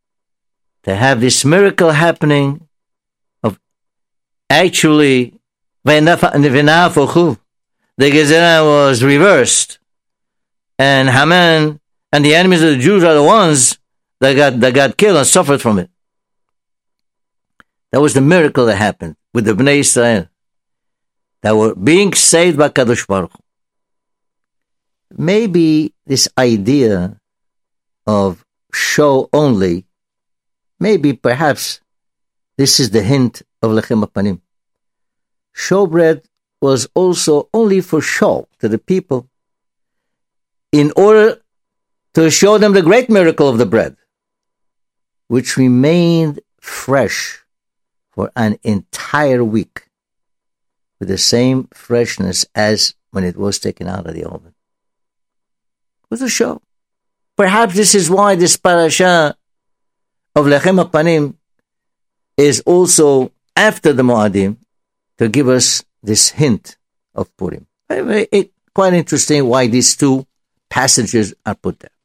to 0.84 0.96
have 0.96 1.22
this 1.22 1.46
miracle 1.46 1.92
happening 1.92 2.68
of 3.44 3.60
actually 4.50 5.34
the 5.84 5.92
gezerah 8.12 8.64
was 8.64 9.04
reversed, 9.04 9.80
and 10.78 11.10
Haman 11.10 11.80
and 12.12 12.26
the 12.26 12.36
enemies 12.36 12.64
of 12.64 12.70
the 12.70 12.78
Jews 12.78 13.04
are 13.04 13.14
the 13.14 13.24
ones 13.24 13.78
that 14.20 14.34
got 14.34 14.60
that 14.60 14.74
got 14.74 14.98
killed 14.98 15.18
and 15.18 15.28
suffered 15.28 15.62
from 15.62 15.80
it. 15.80 15.90
That 17.92 18.02
was 18.02 18.14
the 18.14 18.22
miracle 18.22 18.66
that 18.68 18.76
happened 18.76 19.16
with 19.34 19.46
the 19.46 19.54
Bnei 19.54 19.80
Israel 19.80 20.28
that 21.42 21.56
were 21.56 21.74
being 21.76 22.14
saved 22.14 22.58
by 22.58 22.70
Kadosh 22.70 23.08
Baruch. 23.08 23.32
Maybe 25.18 25.94
this 26.06 26.30
idea 26.38 27.20
of 28.06 28.46
show 28.74 29.30
only, 29.34 29.86
maybe 30.80 31.14
perhaps 31.14 31.82
this 32.58 32.80
is 32.80 32.92
the 32.92 33.02
hint 33.02 33.42
of 33.62 33.72
Lechem 33.72 34.06
Panim. 34.12 34.42
Showbread 35.56 36.26
was 36.62 36.88
also 36.94 37.50
only 37.54 37.82
for 37.82 38.02
show 38.02 38.48
to 38.60 38.70
the 38.70 38.78
people 38.78 39.28
in 40.72 40.92
order 40.96 41.42
to 42.14 42.30
show 42.30 42.58
them 42.58 42.74
the 42.74 42.82
great 42.82 43.10
miracle 43.10 43.50
of 43.50 43.58
the 43.58 43.66
bread, 43.66 43.96
which 45.28 45.58
remained 45.58 46.40
fresh 46.60 47.39
for 48.20 48.30
an 48.36 48.60
entire 48.64 49.42
week 49.42 49.88
with 51.00 51.08
the 51.08 51.18
same 51.18 51.70
freshness 51.74 52.46
as 52.54 52.94
when 53.12 53.24
it 53.24 53.38
was 53.38 53.60
taken 53.60 53.88
out 53.88 54.06
of 54.06 54.14
the 54.14 54.26
oven. 54.26 54.54
It 56.12 56.20
a 56.20 56.28
show. 56.28 56.62
Perhaps 57.38 57.76
this 57.76 57.96
is 57.96 58.10
why 58.10 58.36
this 58.36 58.58
parasha 58.58 59.38
of 60.36 60.46
Lechem 60.48 60.84
Panim 60.92 61.36
is 62.36 62.60
also 62.66 63.32
after 63.56 63.94
the 63.94 64.04
Moadim 64.04 64.58
to 65.18 65.30
give 65.30 65.48
us 65.48 65.86
this 66.04 66.32
hint 66.32 66.76
of 67.16 67.34
Purim. 67.38 67.68
It, 67.90 68.52
quite 68.74 68.96
interesting 68.96 69.48
why 69.48 69.68
these 69.68 69.96
two 69.96 70.28
passages 70.70 71.34
are 71.46 71.56
put 71.56 71.80
there. 71.80 71.98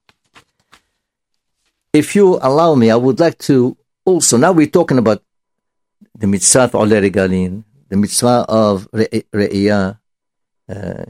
If 1.92 2.14
you 2.14 2.38
allow 2.40 2.76
me, 2.76 2.92
I 2.92 2.96
would 2.96 3.18
like 3.18 3.38
to 3.50 3.76
also, 4.04 4.36
now 4.36 4.52
we're 4.52 4.68
talking 4.68 4.98
about 4.98 5.20
the 6.16 6.26
mitzvah 6.26 6.64
of 6.64 6.74
Ole 6.74 7.00
Regalin, 7.00 7.64
the 7.88 7.96
mitzvah 7.96 8.44
of 8.48 8.88
Re'iyah, 8.92 9.98
uh, 10.68 11.04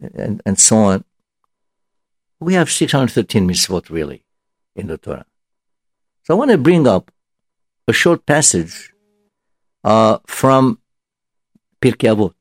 and, 0.00 0.42
and 0.44 0.58
so 0.58 0.76
on. 0.76 1.04
We 2.40 2.54
have 2.54 2.70
613 2.70 3.48
mitzvot 3.48 3.90
really 3.90 4.24
in 4.76 4.86
the 4.86 4.98
Torah. 4.98 5.26
So 6.22 6.34
I 6.34 6.36
want 6.36 6.50
to 6.50 6.58
bring 6.58 6.86
up 6.86 7.10
a 7.86 7.92
short 7.92 8.26
passage 8.26 8.92
uh, 9.82 10.18
from 10.26 10.78
Pirkei 11.80 12.14
Avot. 12.14 12.34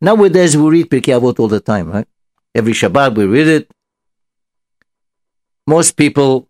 Nowadays 0.00 0.56
we 0.56 0.68
read 0.68 0.90
Pirkei 0.90 1.18
Avot 1.18 1.38
all 1.40 1.48
the 1.48 1.60
time, 1.60 1.90
right? 1.90 2.06
Every 2.54 2.72
Shabbat 2.72 3.16
we 3.16 3.24
read 3.24 3.46
it. 3.46 3.70
Most 5.66 5.96
people 5.96 6.48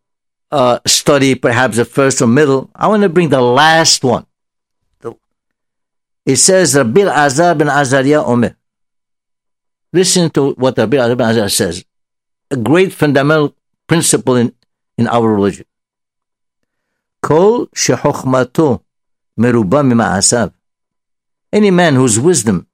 uh, 0.50 0.80
study 0.86 1.34
perhaps 1.34 1.76
the 1.76 1.84
first 1.84 2.20
or 2.20 2.26
middle. 2.26 2.70
I 2.74 2.88
want 2.88 3.02
to 3.02 3.08
bring 3.08 3.28
the 3.28 3.40
last 3.40 4.02
one. 4.02 4.26
It 6.24 6.36
says 6.36 6.74
Rabbi 6.76 7.00
Elazar 7.02 7.58
ben 7.58 7.68
Azariah 7.68 8.22
Omer. 8.22 8.56
Listen 9.92 10.30
to 10.30 10.52
what 10.52 10.78
Rabbi 10.78 10.96
Elazar 10.96 11.16
ben 11.16 11.28
Azariah 11.30 11.50
says. 11.50 11.84
A 12.50 12.56
great 12.56 12.92
fundamental 12.92 13.56
principle 13.86 14.36
in, 14.36 14.54
in 14.96 15.08
our 15.08 15.28
religion. 15.28 15.66
Kol 17.22 17.66
shechokhmato 17.68 18.82
meruba 19.38 19.82
mima'asav. 19.82 20.52
Any 21.52 21.70
man 21.70 21.94
whose 21.94 22.18
wisdom 22.18 22.66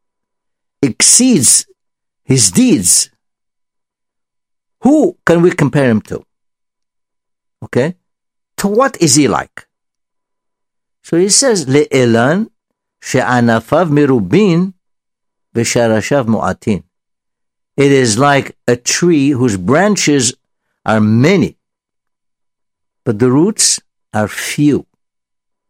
exceeds 0.82 1.66
his 2.22 2.50
deeds, 2.50 3.10
who 4.82 5.16
can 5.26 5.42
we 5.42 5.50
compare 5.50 5.90
him 5.90 6.00
to? 6.02 6.24
Okay? 7.64 7.96
To 8.58 8.68
what 8.68 9.00
is 9.00 9.16
he 9.16 9.26
like? 9.26 9.66
So 11.02 11.16
he 11.16 11.28
says, 11.28 11.66
Le'elan 11.66 12.50
v'sharashav 15.54 16.26
mu'atin. 16.26 16.82
It 17.76 17.92
is 17.92 18.18
like 18.18 18.56
a 18.66 18.76
tree 18.76 19.30
whose 19.30 19.56
branches 19.56 20.34
are 20.84 21.00
many, 21.00 21.56
but 23.04 23.18
the 23.18 23.30
roots 23.30 23.80
are 24.12 24.28
few. 24.28 24.86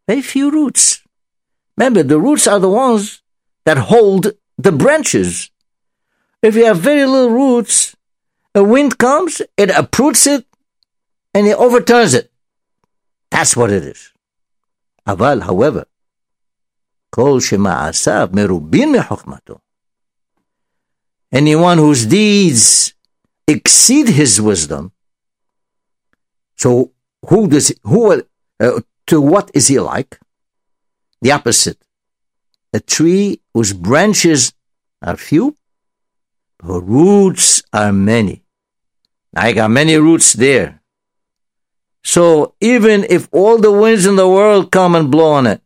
Very 0.07 0.23
few 0.23 0.51
roots. 0.51 1.03
Remember, 1.77 2.03
the 2.03 2.19
roots 2.19 2.47
are 2.47 2.59
the 2.59 2.69
ones 2.69 3.23
that 3.65 3.77
hold 3.77 4.33
the 4.57 4.73
branches. 4.73 5.51
If 6.43 6.57
you 6.57 6.65
have 6.65 6.79
very 6.79 7.05
little 7.05 7.31
roots, 7.31 7.95
a 8.55 8.65
wind 8.65 8.99
comes, 8.99 9.43
it 9.57 9.71
uproots 9.71 10.27
it, 10.27 10.47
and 11.35 11.47
it 11.47 11.57
overturns 11.57 12.15
it. 12.15 12.31
That's 13.31 13.57
what 13.57 13.71
it 13.71 13.85
is. 13.85 14.13
Aval, 15.07 15.43
however, 15.43 15.85
כל 17.10 17.40
שמעשיו 17.40 18.30
מרובין 18.34 18.92
מחוכמתו. 18.92 19.56
Anyone 21.36 21.78
whose 21.78 22.06
deeds 22.06 22.94
exceed 23.48 24.08
his 24.08 24.40
wisdom. 24.40 24.92
So 26.56 26.92
who 27.28 27.48
does 27.48 27.74
who 27.84 28.00
uh, 28.60 28.80
to 29.08 29.22
what 29.22 29.52
is 29.54 29.68
he 29.68 29.80
like? 29.80 30.20
The 31.22 31.32
opposite. 31.32 31.80
A 32.74 32.80
tree 32.80 33.42
whose 33.54 33.74
branches 33.74 34.54
are 35.02 35.18
few, 35.18 35.58
but 36.60 36.82
roots 36.82 37.64
are 37.74 37.94
many. 37.94 38.44
I 39.36 39.54
got 39.54 39.72
many 39.72 39.96
roots 39.98 40.34
there. 40.34 40.82
So 42.04 42.54
even 42.60 43.06
if 43.10 43.28
all 43.32 43.58
the 43.58 43.72
winds 43.72 44.06
in 44.06 44.16
the 44.16 44.28
world 44.28 44.72
come 44.72 44.96
and 44.96 45.10
blow 45.10 45.32
on 45.32 45.48
it, 45.48 45.62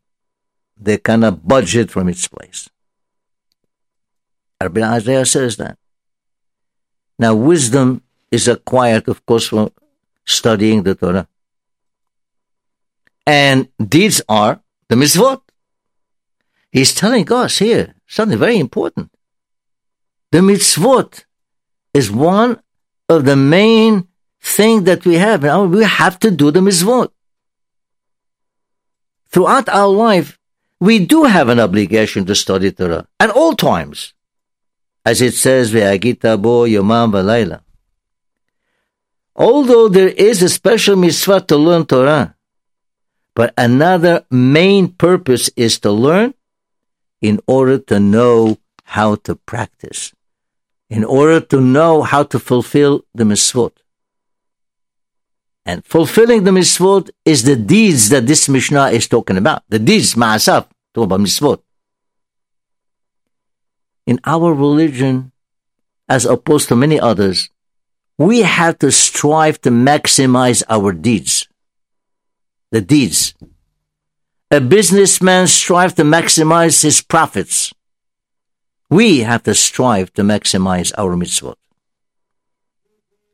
they 0.85 0.99
cannot 0.99 1.47
budge 1.47 1.77
it 1.77 1.91
from 1.91 2.09
its 2.09 2.27
place. 2.29 2.69
Isaiah 4.61 5.27
says 5.27 5.57
that. 5.57 5.79
Now, 7.19 7.35
wisdom 7.35 8.03
is 8.31 8.49
acquired, 8.49 9.09
of 9.09 9.25
course, 9.27 9.49
from 9.49 9.71
studying 10.25 10.83
the 10.83 10.95
Torah. 10.95 11.29
And 13.27 13.69
deeds 13.79 14.23
are 14.29 14.61
the 14.89 14.97
mitzvot. 14.97 15.43
He's 16.71 16.95
telling 16.95 17.31
us 17.33 17.59
here 17.59 17.95
something 18.07 18.39
very 18.39 18.59
important. 18.59 19.11
The 20.31 20.39
mitzvot 20.39 21.25
is 21.93 22.11
one 22.11 22.61
of 23.09 23.25
the 23.25 23.37
main 23.37 24.09
thing 24.41 24.85
that 24.85 25.05
we 25.05 25.15
have. 25.17 25.43
Now 25.43 25.65
we 25.65 25.85
have 25.85 26.19
to 26.21 26.31
do 26.31 26.51
the 26.51 26.61
mitzvot. 26.61 27.11
Throughout 29.29 29.69
our 29.69 29.89
life, 29.89 30.39
we 30.83 30.99
do 30.99 31.23
have 31.23 31.49
an 31.49 31.61
obligation 31.61 32.27
to 32.27 32.35
study 32.35 32.73
Torah 32.73 33.07
at 33.21 33.31
all 33.31 33.55
times. 33.55 34.15
As 35.07 35.23
it 35.23 35.35
says, 35.35 35.73
Ve'agita 35.73 36.43
bo 36.43 36.65
yomam 36.67 37.13
v'layla. 37.13 37.61
Although 39.37 39.87
there 39.87 40.09
is 40.09 40.43
a 40.43 40.49
special 40.49 40.97
mitzvah 40.97 41.43
to 41.43 41.57
learn 41.57 41.87
Torah, 41.87 42.35
but 43.37 43.55
another 43.57 44.27
main 44.29 44.89
purpose 44.89 45.49
is 45.55 45.79
to 45.79 45.93
learn 45.93 46.35
in 47.21 47.39
order 47.47 47.79
to 47.79 48.01
know 48.01 48.59
how 48.83 49.15
to 49.27 49.37
practice, 49.37 50.13
in 50.91 51.05
order 51.05 51.39
to 51.39 51.61
know 51.61 52.03
how 52.03 52.25
to 52.25 52.41
fulfill 52.41 53.05
the 53.15 53.23
mitzvot. 53.23 53.71
And 55.65 55.85
fulfilling 55.85 56.45
the 56.45 56.51
mitzvot 56.51 57.11
is 57.25 57.45
the 57.45 57.55
deeds 57.57 58.09
that 58.09 58.27
this 58.27 58.49
Mishnah 58.49 58.91
is 58.91 59.07
talking 59.07 59.37
about. 59.37 59.63
The 59.69 59.79
deeds, 59.79 60.15
ma'asaf, 60.15 60.67
talking 60.93 61.05
about 61.05 61.21
mitzvot. 61.21 61.61
In 64.07 64.19
our 64.25 64.53
religion, 64.53 65.31
as 66.09 66.27
opposed 66.27 66.69
to 66.69 66.77
many 66.77 66.99
others, 66.99 67.49
we 68.19 68.43
have 68.43 68.79
to 68.81 68.91
strive 68.91 69.61
to 69.63 69.71
maximize 69.71 70.63
our 70.69 70.93
deeds. 70.93 71.49
The 72.71 72.81
deeds. 72.81 73.35
A 74.51 74.61
businessman 74.61 75.47
strives 75.47 75.95
to 75.95 76.03
maximize 76.03 76.83
his 76.83 77.01
profits. 77.01 77.73
We 78.91 79.21
have 79.21 79.45
to 79.45 79.55
strive 79.55 80.13
to 80.15 80.23
maximize 80.23 80.93
our 80.99 81.17
mitzvot. 81.17 81.55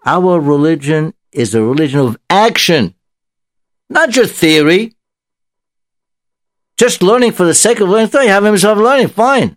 Our 0.05 0.39
religion 0.41 1.15
is 1.33 1.55
a 1.55 1.63
religion 1.63 2.01
of 2.01 2.19
action, 2.29 2.95
not 3.89 4.11
just 4.11 4.35
theory. 4.35 4.95
Just 6.77 7.03
learning 7.03 7.33
for 7.33 7.45
the 7.45 7.55
sake 7.55 7.81
of 7.81 7.89
learning, 7.89 8.11
a 8.15 8.41
mitzvah 8.41 8.71
of 8.71 8.79
learning, 8.79 9.09
fine. 9.09 9.57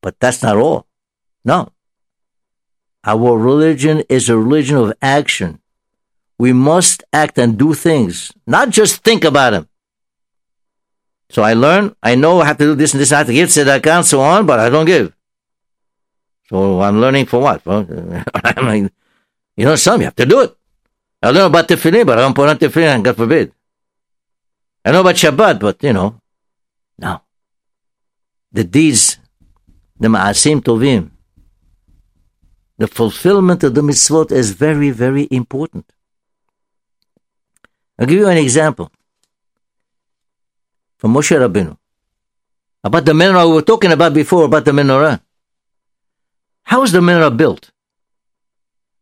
But 0.00 0.20
that's 0.20 0.42
not 0.42 0.56
all. 0.56 0.86
No. 1.44 1.72
Our 3.04 3.36
religion 3.36 4.04
is 4.08 4.28
a 4.28 4.38
religion 4.38 4.76
of 4.76 4.92
action. 5.02 5.60
We 6.38 6.52
must 6.52 7.02
act 7.12 7.38
and 7.38 7.58
do 7.58 7.74
things, 7.74 8.32
not 8.46 8.70
just 8.70 9.02
think 9.02 9.24
about 9.24 9.50
them. 9.50 9.68
So 11.30 11.42
I 11.42 11.54
learn, 11.54 11.94
I 12.02 12.14
know 12.14 12.40
I 12.40 12.46
have 12.46 12.58
to 12.58 12.64
do 12.64 12.74
this 12.74 12.94
and 12.94 13.00
this, 13.00 13.12
I 13.12 13.18
have 13.18 13.26
to 13.26 13.32
give 13.32 13.48
tzedakah 13.48 13.96
and 13.98 14.06
so 14.06 14.20
on, 14.20 14.46
but 14.46 14.60
I 14.60 14.70
don't 14.70 14.86
give. 14.86 15.12
So 16.48 16.80
I'm 16.80 17.00
learning 17.00 17.26
for 17.26 17.40
what? 17.40 17.62
I 17.66 18.62
mean, 18.62 18.90
you 19.58 19.64
know, 19.64 19.74
some 19.74 20.00
you 20.00 20.04
have 20.06 20.14
to 20.14 20.24
do 20.24 20.40
it. 20.42 20.56
I 21.20 21.26
don't 21.26 21.34
know 21.34 21.46
about 21.46 21.66
tefillin, 21.66 22.06
but 22.06 22.16
I 22.16 22.20
don't 22.22 22.34
put 22.34 22.48
on 22.48 22.58
tefillin, 22.58 23.02
God 23.02 23.16
forbid. 23.16 23.52
I 24.84 24.92
know 24.92 25.00
about 25.00 25.16
Shabbat, 25.16 25.58
but 25.58 25.82
you 25.82 25.92
know, 25.92 26.20
no. 26.96 27.20
The 28.52 28.62
deeds, 28.62 29.18
the 29.98 30.06
ma'asim 30.06 30.62
tovim, 30.62 31.10
the 32.78 32.86
fulfillment 32.86 33.64
of 33.64 33.74
the 33.74 33.80
mitzvot 33.80 34.30
is 34.30 34.52
very, 34.52 34.90
very 34.90 35.26
important. 35.32 35.92
I'll 37.98 38.06
give 38.06 38.20
you 38.20 38.28
an 38.28 38.38
example 38.38 38.92
from 40.98 41.14
Moshe 41.14 41.36
Rabbeinu. 41.36 41.76
About 42.84 43.04
the 43.04 43.12
menorah 43.12 43.48
we 43.48 43.54
were 43.56 43.62
talking 43.62 43.90
about 43.90 44.14
before, 44.14 44.44
about 44.44 44.64
the 44.64 44.70
menorah. 44.70 45.20
How 46.62 46.84
is 46.84 46.92
the 46.92 47.00
menorah 47.00 47.36
built? 47.36 47.72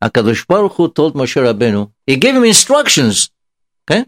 HaKadosh 0.02 0.46
Baruch 0.46 0.72
Hu 0.74 0.90
told 0.90 1.14
Moshe 1.14 1.40
Rabbeinu, 1.40 1.90
he 2.06 2.16
gave 2.16 2.34
him 2.34 2.44
instructions. 2.44 3.30
Okay? 3.88 4.04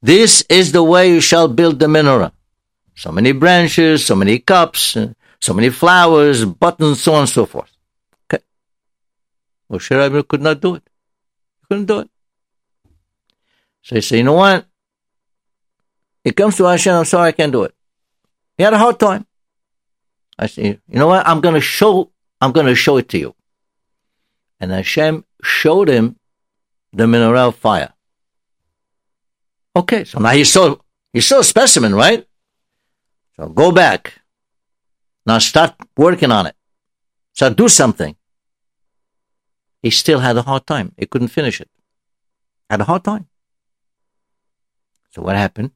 This 0.00 0.44
is 0.48 0.72
the 0.72 0.82
way 0.82 1.10
you 1.10 1.20
shall 1.20 1.48
build 1.48 1.78
the 1.78 1.86
menorah. 1.86 2.32
So 2.94 3.12
many 3.12 3.32
branches, 3.32 4.06
so 4.06 4.14
many 4.14 4.38
cups, 4.38 4.96
so 5.40 5.54
many 5.54 5.70
flowers, 5.70 6.44
buttons, 6.44 7.02
so 7.02 7.14
on 7.14 7.20
and 7.20 7.28
so 7.28 7.44
forth. 7.46 7.70
Okay? 8.24 8.42
Moshe 9.70 9.90
Rabbeinu 9.90 10.26
could 10.26 10.42
not 10.42 10.60
do 10.60 10.76
it. 10.76 10.82
He 11.60 11.66
couldn't 11.68 11.86
do 11.86 12.00
it. 12.00 12.10
So 13.82 13.94
he 13.94 14.00
said, 14.00 14.16
you 14.16 14.24
know 14.24 14.32
what? 14.32 14.66
It 16.24 16.34
comes 16.34 16.56
to 16.56 16.64
Hashem, 16.64 16.92
I'm 16.92 17.04
sorry, 17.04 17.28
I 17.28 17.32
can't 17.32 17.52
do 17.52 17.62
it. 17.62 17.74
He 18.58 18.64
had 18.64 18.74
a 18.74 18.78
hard 18.78 18.98
time. 18.98 19.26
I 20.36 20.46
said, 20.46 20.80
you 20.88 20.98
know 20.98 21.06
what? 21.06 21.24
I'm 21.24 21.40
going 21.40 21.54
to 21.54 21.60
show, 21.60 22.10
I'm 22.40 22.50
going 22.50 22.66
to 22.66 22.74
show 22.74 22.96
it 22.96 23.08
to 23.10 23.18
you. 23.18 23.35
And 24.60 24.70
Hashem 24.70 25.24
showed 25.42 25.88
him 25.88 26.16
the 26.92 27.04
menorah 27.04 27.54
fire. 27.54 27.92
Okay, 29.74 30.04
so 30.04 30.18
now 30.18 30.30
he 30.30 30.44
saw, 30.44 30.76
he 31.12 31.20
saw 31.20 31.40
a 31.40 31.44
specimen, 31.44 31.94
right? 31.94 32.26
So 33.36 33.48
go 33.48 33.70
back. 33.70 34.20
Now 35.26 35.38
start 35.38 35.74
working 35.96 36.32
on 36.32 36.46
it. 36.46 36.54
So 37.32 37.52
do 37.52 37.68
something. 37.68 38.16
He 39.82 39.90
still 39.90 40.20
had 40.20 40.36
a 40.36 40.42
hard 40.42 40.66
time. 40.66 40.92
He 40.96 41.06
couldn't 41.06 41.28
finish 41.28 41.60
it. 41.60 41.68
Had 42.70 42.80
a 42.80 42.84
hard 42.84 43.04
time. 43.04 43.28
So 45.10 45.22
what 45.22 45.36
happened? 45.36 45.72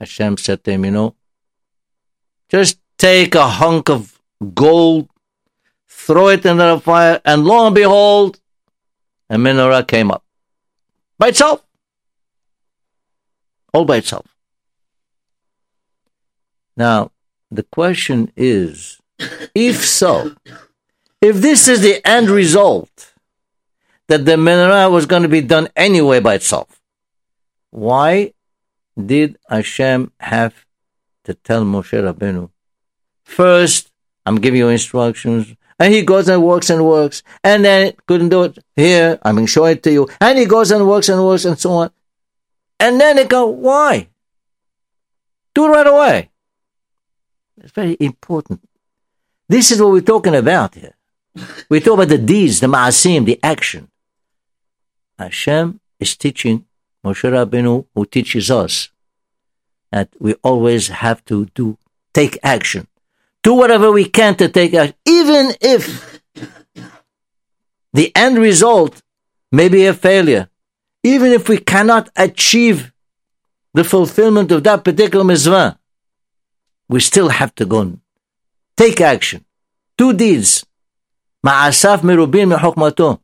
Hashem 0.00 0.38
said 0.38 0.64
to 0.64 0.72
him, 0.72 0.84
you 0.84 0.90
know, 0.90 1.14
just 2.48 2.80
take 2.96 3.34
a 3.34 3.48
hunk 3.48 3.90
of 3.90 4.18
gold, 4.54 5.08
throw 6.08 6.28
it 6.28 6.46
into 6.46 6.64
the 6.64 6.80
fire, 6.80 7.20
and 7.26 7.44
lo 7.44 7.66
and 7.66 7.74
behold, 7.74 8.40
a 9.28 9.36
menorah 9.36 9.86
came 9.86 10.10
up. 10.10 10.24
By 11.18 11.28
itself. 11.28 11.62
All 13.74 13.84
by 13.84 13.98
itself. 13.98 14.26
Now, 16.78 17.10
the 17.50 17.62
question 17.62 18.32
is, 18.36 18.98
if 19.54 19.84
so, 19.84 20.34
if 21.20 21.36
this 21.42 21.68
is 21.68 21.82
the 21.82 22.00
end 22.08 22.30
result, 22.30 23.12
that 24.06 24.24
the 24.24 24.36
menorah 24.36 24.90
was 24.90 25.04
going 25.04 25.24
to 25.24 25.28
be 25.28 25.42
done 25.42 25.68
anyway 25.76 26.20
by 26.20 26.34
itself, 26.36 26.80
why 27.70 28.32
did 28.96 29.36
Hashem 29.50 30.12
have 30.20 30.64
to 31.24 31.34
tell 31.34 31.64
Moshe 31.64 31.92
Rabbeinu, 31.92 32.48
first, 33.24 33.92
I'm 34.24 34.36
giving 34.36 34.60
you 34.60 34.68
instructions, 34.68 35.54
and 35.78 35.92
he 35.94 36.02
goes 36.02 36.28
and 36.28 36.42
works 36.42 36.70
and 36.70 36.84
works, 36.84 37.22
and 37.44 37.64
then 37.64 37.92
couldn't 38.06 38.30
do 38.30 38.44
it 38.44 38.58
here, 38.74 39.18
I'm 39.22 39.36
going 39.36 39.46
to 39.46 39.52
show 39.52 39.64
it 39.66 39.82
to 39.84 39.92
you, 39.92 40.08
and 40.20 40.38
he 40.38 40.44
goes 40.44 40.70
and 40.70 40.86
works 40.86 41.08
and 41.08 41.24
works 41.24 41.44
and 41.44 41.58
so 41.58 41.72
on. 41.72 41.90
And 42.80 43.00
then 43.00 43.16
they 43.16 43.24
go, 43.24 43.46
why? 43.46 44.08
Do 45.54 45.66
it 45.66 45.70
right 45.70 45.86
away. 45.86 46.30
It's 47.60 47.72
very 47.72 47.96
important. 47.98 48.60
This 49.48 49.70
is 49.70 49.80
what 49.80 49.90
we're 49.90 50.00
talking 50.00 50.34
about 50.34 50.74
here. 50.74 50.94
We 51.68 51.80
talk 51.80 51.94
about 51.94 52.08
the 52.08 52.18
deeds, 52.18 52.60
the 52.60 52.66
ma'asim, 52.66 53.24
the 53.24 53.38
action. 53.42 53.88
Hashem 55.18 55.80
is 55.98 56.16
teaching 56.16 56.66
Moshe 57.04 57.28
Rabbeinu, 57.30 57.86
who 57.94 58.06
teaches 58.06 58.50
us 58.50 58.90
that 59.90 60.08
we 60.18 60.34
always 60.42 60.88
have 60.88 61.24
to 61.26 61.46
do, 61.46 61.78
take 62.12 62.38
action. 62.42 62.86
Do 63.42 63.54
whatever 63.54 63.90
we 63.92 64.04
can 64.04 64.34
to 64.36 64.48
take 64.48 64.74
action, 64.74 64.96
even 65.06 65.52
if 65.60 66.20
the 67.92 68.14
end 68.14 68.38
result 68.38 69.02
may 69.50 69.68
be 69.68 69.86
a 69.86 69.94
failure, 69.94 70.48
even 71.02 71.32
if 71.32 71.48
we 71.48 71.58
cannot 71.58 72.10
achieve 72.16 72.92
the 73.74 73.84
fulfillment 73.84 74.50
of 74.52 74.64
that 74.64 74.84
particular 74.84 75.24
mitzvah, 75.24 75.78
we 76.88 77.00
still 77.00 77.28
have 77.28 77.54
to 77.54 77.64
go 77.64 77.80
and 77.80 78.00
take 78.76 79.00
action, 79.00 79.44
do 79.96 80.12
deeds. 80.12 80.64
Ma'asaf 81.46 82.00
merubin 82.00 82.54
mehokmato. 82.54 83.20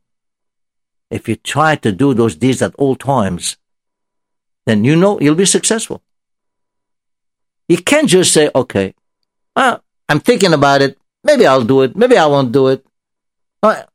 If 1.09 1.27
you 1.27 1.35
try 1.35 1.75
to 1.75 1.91
do 1.91 2.13
those 2.13 2.35
deeds 2.35 2.61
at 2.61 2.73
all 2.75 2.95
times, 2.95 3.57
then 4.65 4.83
you 4.83 4.95
know 4.95 5.19
you'll 5.19 5.35
be 5.35 5.45
successful. 5.45 6.01
You 7.67 7.77
can't 7.77 8.09
just 8.09 8.33
say, 8.33 8.49
okay, 8.55 8.95
well, 9.55 9.83
I'm 10.07 10.19
thinking 10.19 10.53
about 10.53 10.81
it. 10.81 10.97
Maybe 11.23 11.45
I'll 11.47 11.63
do 11.63 11.81
it. 11.81 11.95
Maybe 11.95 12.17
I 12.17 12.25
won't 12.27 12.51
do 12.51 12.67
it. 12.67 12.85
But, 13.61 13.89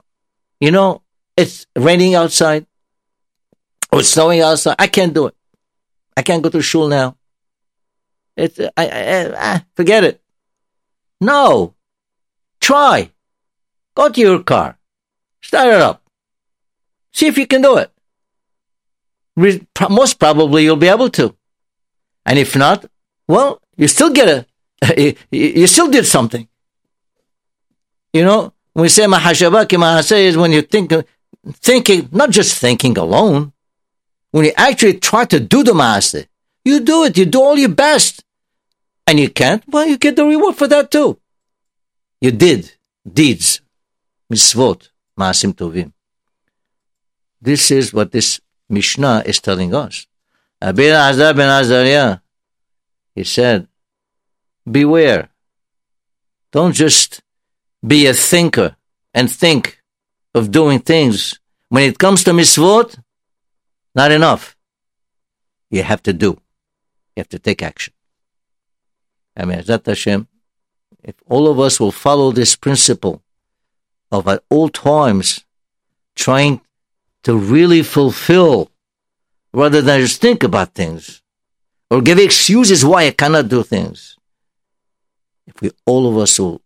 you 0.60 0.70
know, 0.70 1.02
it's 1.36 1.66
raining 1.76 2.14
outside. 2.14 2.66
Or 3.92 4.00
it's 4.00 4.10
snowing 4.10 4.40
outside. 4.40 4.76
I 4.78 4.86
can't 4.86 5.14
do 5.14 5.26
it. 5.26 5.34
I 6.16 6.22
can't 6.22 6.42
go 6.42 6.48
to 6.48 6.62
shul 6.62 6.88
now. 6.88 7.16
It's, 8.36 8.58
uh, 8.58 8.70
I, 8.76 8.88
I, 8.88 9.54
I, 9.54 9.64
forget 9.74 10.04
it. 10.04 10.20
No. 11.20 11.74
Try. 12.60 13.10
Go 13.94 14.08
to 14.08 14.20
your 14.20 14.42
car. 14.42 14.78
Start 15.42 15.68
it 15.68 15.80
up. 15.80 16.02
See 17.12 17.26
if 17.26 17.38
you 17.38 17.46
can 17.46 17.62
do 17.62 17.76
it. 17.76 17.90
Most 19.88 20.18
probably 20.18 20.64
you'll 20.64 20.76
be 20.76 20.88
able 20.88 21.10
to. 21.10 21.34
And 22.26 22.38
if 22.38 22.56
not, 22.56 22.84
well, 23.26 23.60
you 23.76 23.88
still 23.88 24.10
get 24.10 24.28
a, 24.28 24.46
you 25.30 25.66
still 25.66 25.90
did 25.90 26.06
something. 26.06 26.48
You 28.12 28.24
know, 28.24 28.52
when 28.72 28.82
we 28.82 28.88
say 28.88 29.04
mahashaba 29.04 29.68
ki 29.68 30.26
is 30.26 30.36
when 30.36 30.52
you 30.52 30.62
think, 30.62 30.92
thinking, 31.52 32.08
not 32.12 32.30
just 32.30 32.58
thinking 32.58 32.96
alone, 32.98 33.52
when 34.30 34.44
you 34.44 34.52
actually 34.56 34.94
try 34.94 35.24
to 35.26 35.40
do 35.40 35.62
the 35.62 35.74
master, 35.74 36.24
you 36.64 36.80
do 36.80 37.04
it, 37.04 37.16
you 37.18 37.26
do 37.26 37.40
all 37.40 37.58
your 37.58 37.68
best. 37.70 38.24
And 39.06 39.18
you 39.18 39.28
can't, 39.28 39.64
well, 39.66 39.86
you 39.86 39.98
get 39.98 40.16
the 40.16 40.24
reward 40.24 40.56
for 40.56 40.68
that 40.68 40.90
too. 40.90 41.18
You 42.20 42.30
did 42.30 42.72
deeds, 43.10 43.60
mitzvot, 44.32 44.90
maasim 45.18 45.52
tovim. 45.52 45.92
This 47.40 47.70
is 47.70 47.92
what 47.92 48.12
this 48.12 48.40
Mishnah 48.68 49.24
is 49.26 49.40
telling 49.40 49.74
us. 49.74 50.06
Abir 50.62 50.94
Azar 50.94 51.34
ben 51.34 51.48
Azariah, 51.48 52.18
he 53.14 53.24
said, 53.24 53.66
beware. 54.70 55.28
Don't 56.52 56.72
just 56.72 57.22
be 57.86 58.06
a 58.06 58.14
thinker 58.14 58.76
and 59.14 59.30
think 59.30 59.80
of 60.34 60.50
doing 60.50 60.78
things. 60.78 61.38
When 61.68 61.84
it 61.84 61.98
comes 61.98 62.24
to 62.24 62.32
mitzvot, 62.32 62.98
not 63.94 64.10
enough. 64.10 64.56
You 65.70 65.82
have 65.82 66.02
to 66.04 66.12
do. 66.12 66.30
You 67.14 67.20
have 67.20 67.28
to 67.28 67.38
take 67.38 67.62
action. 67.62 67.94
I 69.36 69.44
mean, 69.44 69.62
that 69.66 69.86
Hashem, 69.86 70.28
if 71.02 71.14
all 71.26 71.48
of 71.48 71.58
us 71.60 71.78
will 71.80 71.92
follow 71.92 72.32
this 72.32 72.56
principle 72.56 73.22
of 74.10 74.26
at 74.26 74.42
all 74.50 74.68
times 74.68 75.44
trying 76.16 76.60
to 77.22 77.36
really 77.36 77.82
fulfill 77.82 78.70
rather 79.52 79.80
than 79.80 80.00
just 80.00 80.20
think 80.20 80.42
about 80.42 80.74
things 80.74 81.22
or 81.90 82.00
give 82.00 82.18
excuses 82.18 82.84
why 82.84 83.06
I 83.06 83.10
cannot 83.10 83.48
do 83.48 83.62
things. 83.62 84.16
If 85.54 85.60
we 85.60 85.70
all 85.86 86.08
of 86.08 86.16
us 86.16 86.38
will 86.38 86.62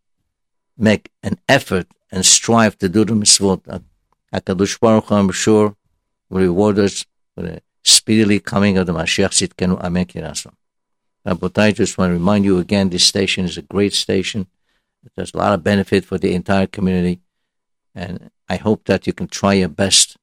make 0.77 1.11
an 1.23 1.38
effort 1.49 1.87
and 2.12 2.25
strive 2.25 2.79
to 2.79 2.88
do 2.88 3.05
the 3.05 3.14
mitzvot, 3.14 3.83
HaKadosh 4.33 4.79
Baruch 4.81 5.07
Hu, 5.07 5.14
I'm 5.14 5.31
sure, 5.31 5.77
will 6.29 6.40
reward 6.40 6.79
us 6.79 7.05
with 7.37 7.47
a 7.47 7.62
speedily 7.83 8.40
coming 8.40 8.77
of 8.79 8.87
the 8.87 8.92
Mashiach 8.92 9.33
Sitkenu 9.38 9.81
Amen 9.81 10.07
Kirasom. 10.07 10.53
I 11.27 11.73
just 11.73 11.97
want 11.97 12.11
to 12.11 12.14
remind 12.14 12.44
you 12.44 12.59
again, 12.59 12.90
this 12.90 13.05
station 13.05 13.44
is 13.47 13.57
a 13.57 13.62
great 13.62 13.94
station. 13.94 14.47
There's 15.16 15.33
a 15.33 15.38
lot 15.38 15.55
of 15.55 15.64
benefit 15.64 16.05
for 16.05 16.18
the 16.18 16.35
entire 16.35 16.66
community. 16.66 17.20
And 17.94 18.31
I 18.49 18.57
hope 18.57 18.85
that 18.87 19.07
you 19.07 19.12
can 19.12 19.29
try 19.29 19.55
your 19.55 19.68
best 19.68 20.16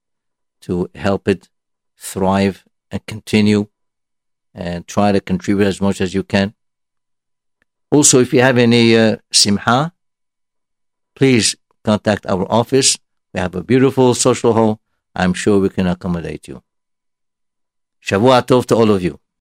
to 0.61 0.89
help 0.93 1.27
it 1.27 1.49
thrive 1.97 2.63
and 2.91 3.03
continue 3.07 3.67
and 4.53 4.87
try 4.87 5.11
to 5.11 5.21
contribute 5.21 5.65
as 5.65 5.81
much 5.81 6.01
as 6.01 6.13
you 6.13 6.23
can. 6.23 6.53
Also, 7.91 8.19
if 8.19 8.33
you 8.33 8.41
have 8.41 8.57
any 8.57 8.95
uh, 8.97 9.17
simha, 9.31 9.93
please 11.13 11.55
contact 11.83 12.25
our 12.25 12.49
office. 12.51 12.97
We 13.33 13.39
have 13.39 13.55
a 13.55 13.63
beautiful 13.63 14.15
social 14.15 14.53
hall. 14.53 14.79
I'm 15.13 15.33
sure 15.33 15.59
we 15.59 15.69
can 15.69 15.87
accommodate 15.87 16.47
you. 16.47 16.63
Shavua 18.01 18.41
Tov 18.41 18.65
to 18.67 18.75
all 18.75 18.89
of 18.91 19.03
you. 19.03 19.20